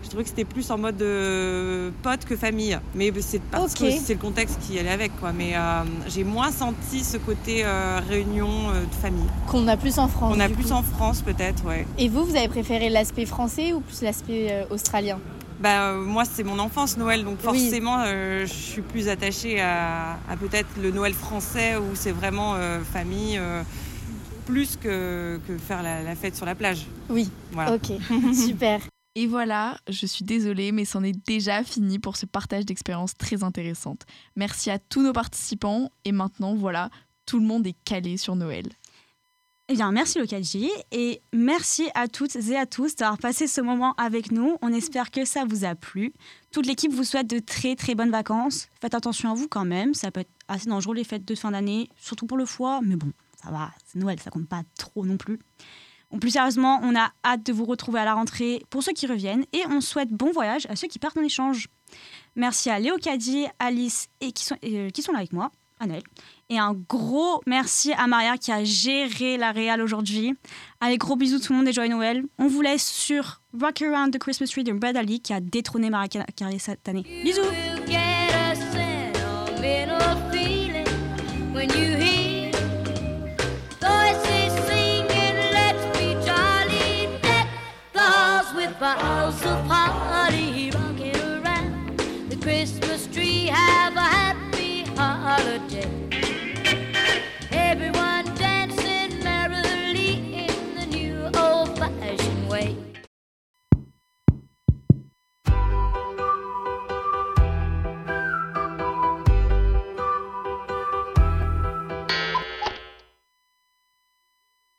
je 0.03 0.07
trouvais 0.07 0.23
que 0.23 0.29
c'était 0.29 0.45
plus 0.45 0.69
en 0.71 0.77
mode 0.77 1.01
euh, 1.01 1.91
pote 2.03 2.25
que 2.25 2.35
famille. 2.35 2.77
Mais 2.95 3.11
c'est 3.21 3.41
parce 3.41 3.73
que 3.73 3.89
c'est 3.91 4.13
le 4.13 4.19
contexte 4.19 4.59
qui 4.61 4.77
allait 4.79 4.89
avec. 4.89 5.17
Quoi. 5.19 5.31
Mais 5.31 5.55
euh, 5.55 5.83
j'ai 6.07 6.23
moins 6.23 6.51
senti 6.51 7.03
ce 7.03 7.17
côté 7.17 7.63
euh, 7.65 7.99
réunion 8.07 8.71
de 8.71 8.95
famille. 9.01 9.27
Qu'on 9.47 9.67
a 9.67 9.77
plus 9.77 9.99
en 9.99 10.07
France. 10.07 10.33
On 10.35 10.39
a 10.39 10.49
plus 10.49 10.67
coup. 10.67 10.71
en 10.71 10.83
France 10.83 11.21
peut-être, 11.21 11.65
ouais. 11.65 11.85
Et 11.97 12.09
vous, 12.09 12.25
vous 12.25 12.35
avez 12.35 12.47
préféré 12.49 12.89
l'aspect 12.89 13.25
français 13.25 13.73
ou 13.73 13.79
plus 13.81 14.01
l'aspect 14.01 14.65
australien? 14.69 15.19
Bah, 15.59 15.89
euh, 15.91 16.01
moi, 16.03 16.23
c'est 16.25 16.43
mon 16.43 16.57
enfance, 16.59 16.97
Noël, 16.97 17.23
donc 17.25 17.37
Oui. 17.39 17.43
forcément, 17.43 18.01
euh, 18.05 18.45
je 18.45 18.53
suis 18.53 18.81
plus 18.81 19.09
attachée 19.09 19.59
à, 19.59 20.13
à 20.29 20.37
peut-être 20.37 20.69
le 20.81 20.91
Noël 20.91 21.13
français 21.13 21.75
où 21.77 21.95
c'est 21.95 22.11
vraiment 22.13 22.55
euh, 22.55 22.79
famille, 22.81 23.37
euh, 23.37 23.61
plus 24.45 24.77
que, 24.77 25.39
que 25.47 25.57
faire 25.57 25.83
la, 25.83 26.01
la 26.01 26.15
fête 26.15 26.35
sur 26.35 26.45
la 26.45 26.55
plage. 26.55 26.85
Oui, 27.09 27.29
Voilà. 27.51 27.73
ok, 27.75 27.91
super. 28.33 28.79
Et 29.15 29.27
voilà, 29.27 29.77
je 29.89 30.05
suis 30.05 30.23
désolée, 30.23 30.71
mais 30.71 30.85
c'en 30.85 31.03
est 31.03 31.17
déjà 31.27 31.63
fini 31.63 31.99
pour 31.99 32.15
ce 32.15 32.25
partage 32.25 32.65
d'expériences 32.65 33.15
très 33.15 33.43
intéressantes. 33.43 34.03
Merci 34.37 34.69
à 34.71 34.79
tous 34.79 35.01
nos 35.03 35.11
participants, 35.13 35.89
et 36.05 36.13
maintenant, 36.13 36.55
voilà, 36.55 36.89
tout 37.25 37.39
le 37.39 37.45
monde 37.45 37.67
est 37.67 37.75
calé 37.83 38.15
sur 38.17 38.35
Noël. 38.35 38.65
Eh 39.71 39.75
bien, 39.75 39.91
merci 39.91 40.17
Lokaji 40.17 40.67
et 40.91 41.21
merci 41.31 41.89
à 41.93 42.07
toutes 42.07 42.35
et 42.35 42.57
à 42.57 42.65
tous 42.65 42.95
d'avoir 42.95 43.19
passé 43.19 43.45
ce 43.45 43.61
moment 43.61 43.93
avec 43.97 44.31
nous. 44.31 44.57
On 44.63 44.73
espère 44.73 45.11
que 45.11 45.25
ça 45.25 45.45
vous 45.45 45.63
a 45.63 45.75
plu. 45.75 46.11
Toute 46.51 46.65
l'équipe 46.65 46.91
vous 46.91 47.03
souhaite 47.03 47.27
de 47.27 47.37
très 47.37 47.75
très 47.75 47.93
bonnes 47.93 48.09
vacances. 48.09 48.67
Faites 48.81 48.95
attention 48.95 49.29
à 49.29 49.35
vous 49.35 49.47
quand 49.47 49.65
même, 49.65 49.93
ça 49.93 50.09
peut 50.09 50.21
être 50.21 50.31
assez 50.47 50.67
dangereux 50.67 50.95
les 50.95 51.03
fêtes 51.03 51.23
de 51.23 51.35
fin 51.35 51.51
d'année, 51.51 51.87
surtout 51.97 52.25
pour 52.25 52.37
le 52.37 52.47
foie, 52.47 52.79
mais 52.81 52.95
bon, 52.95 53.11
ça 53.43 53.51
va, 53.51 53.69
c'est 53.85 53.99
Noël, 53.99 54.19
ça 54.19 54.31
compte 54.31 54.49
pas 54.49 54.63
trop 54.75 55.05
non 55.05 55.17
plus. 55.17 55.37
Plus 56.19 56.31
sérieusement, 56.31 56.79
on 56.81 56.95
a 56.95 57.11
hâte 57.23 57.45
de 57.45 57.53
vous 57.53 57.65
retrouver 57.65 57.99
à 57.99 58.05
la 58.05 58.15
rentrée 58.15 58.63
pour 58.71 58.81
ceux 58.81 58.93
qui 58.93 59.05
reviennent 59.05 59.45
et 59.53 59.61
on 59.69 59.81
souhaite 59.81 60.09
bon 60.09 60.31
voyage 60.31 60.65
à 60.67 60.75
ceux 60.75 60.87
qui 60.87 60.97
partent 60.97 61.17
en 61.17 61.23
échange. 61.23 61.67
Merci 62.35 62.71
à 62.71 62.79
Léo 62.79 62.95
Alice 63.59 64.07
et 64.19 64.31
qui 64.31 64.45
sont, 64.45 64.57
euh, 64.63 64.89
qui 64.89 65.03
sont 65.03 65.11
là 65.11 65.19
avec 65.19 65.31
moi, 65.31 65.51
à 65.79 65.87
Noël. 65.87 66.03
Et 66.49 66.57
un 66.57 66.73
gros 66.73 67.41
merci 67.45 67.93
à 67.93 68.07
Maria 68.07 68.37
qui 68.37 68.51
a 68.51 68.63
géré 68.63 69.37
la 69.37 69.51
réal 69.51 69.81
aujourd'hui. 69.81 70.33
Allez, 70.81 70.97
gros 70.97 71.15
bisous 71.15 71.39
tout 71.39 71.53
le 71.53 71.59
monde 71.59 71.67
et 71.67 71.73
joyeux 71.73 71.91
Noël. 71.91 72.23
On 72.37 72.47
vous 72.47 72.61
laisse 72.61 72.87
sur 72.87 73.41
Rock 73.59 73.81
Around 73.81 74.13
the 74.13 74.19
Christmas 74.19 74.47
Tree 74.47 74.63
de 74.63 74.73
Brad 74.73 74.97
Ali 74.97 75.19
qui 75.21 75.33
a 75.33 75.39
détrôné 75.39 75.89
Maria 75.89 76.07
Carey 76.07 76.59
cette 76.59 76.87
année. 76.89 77.05
Bisous 77.23 77.41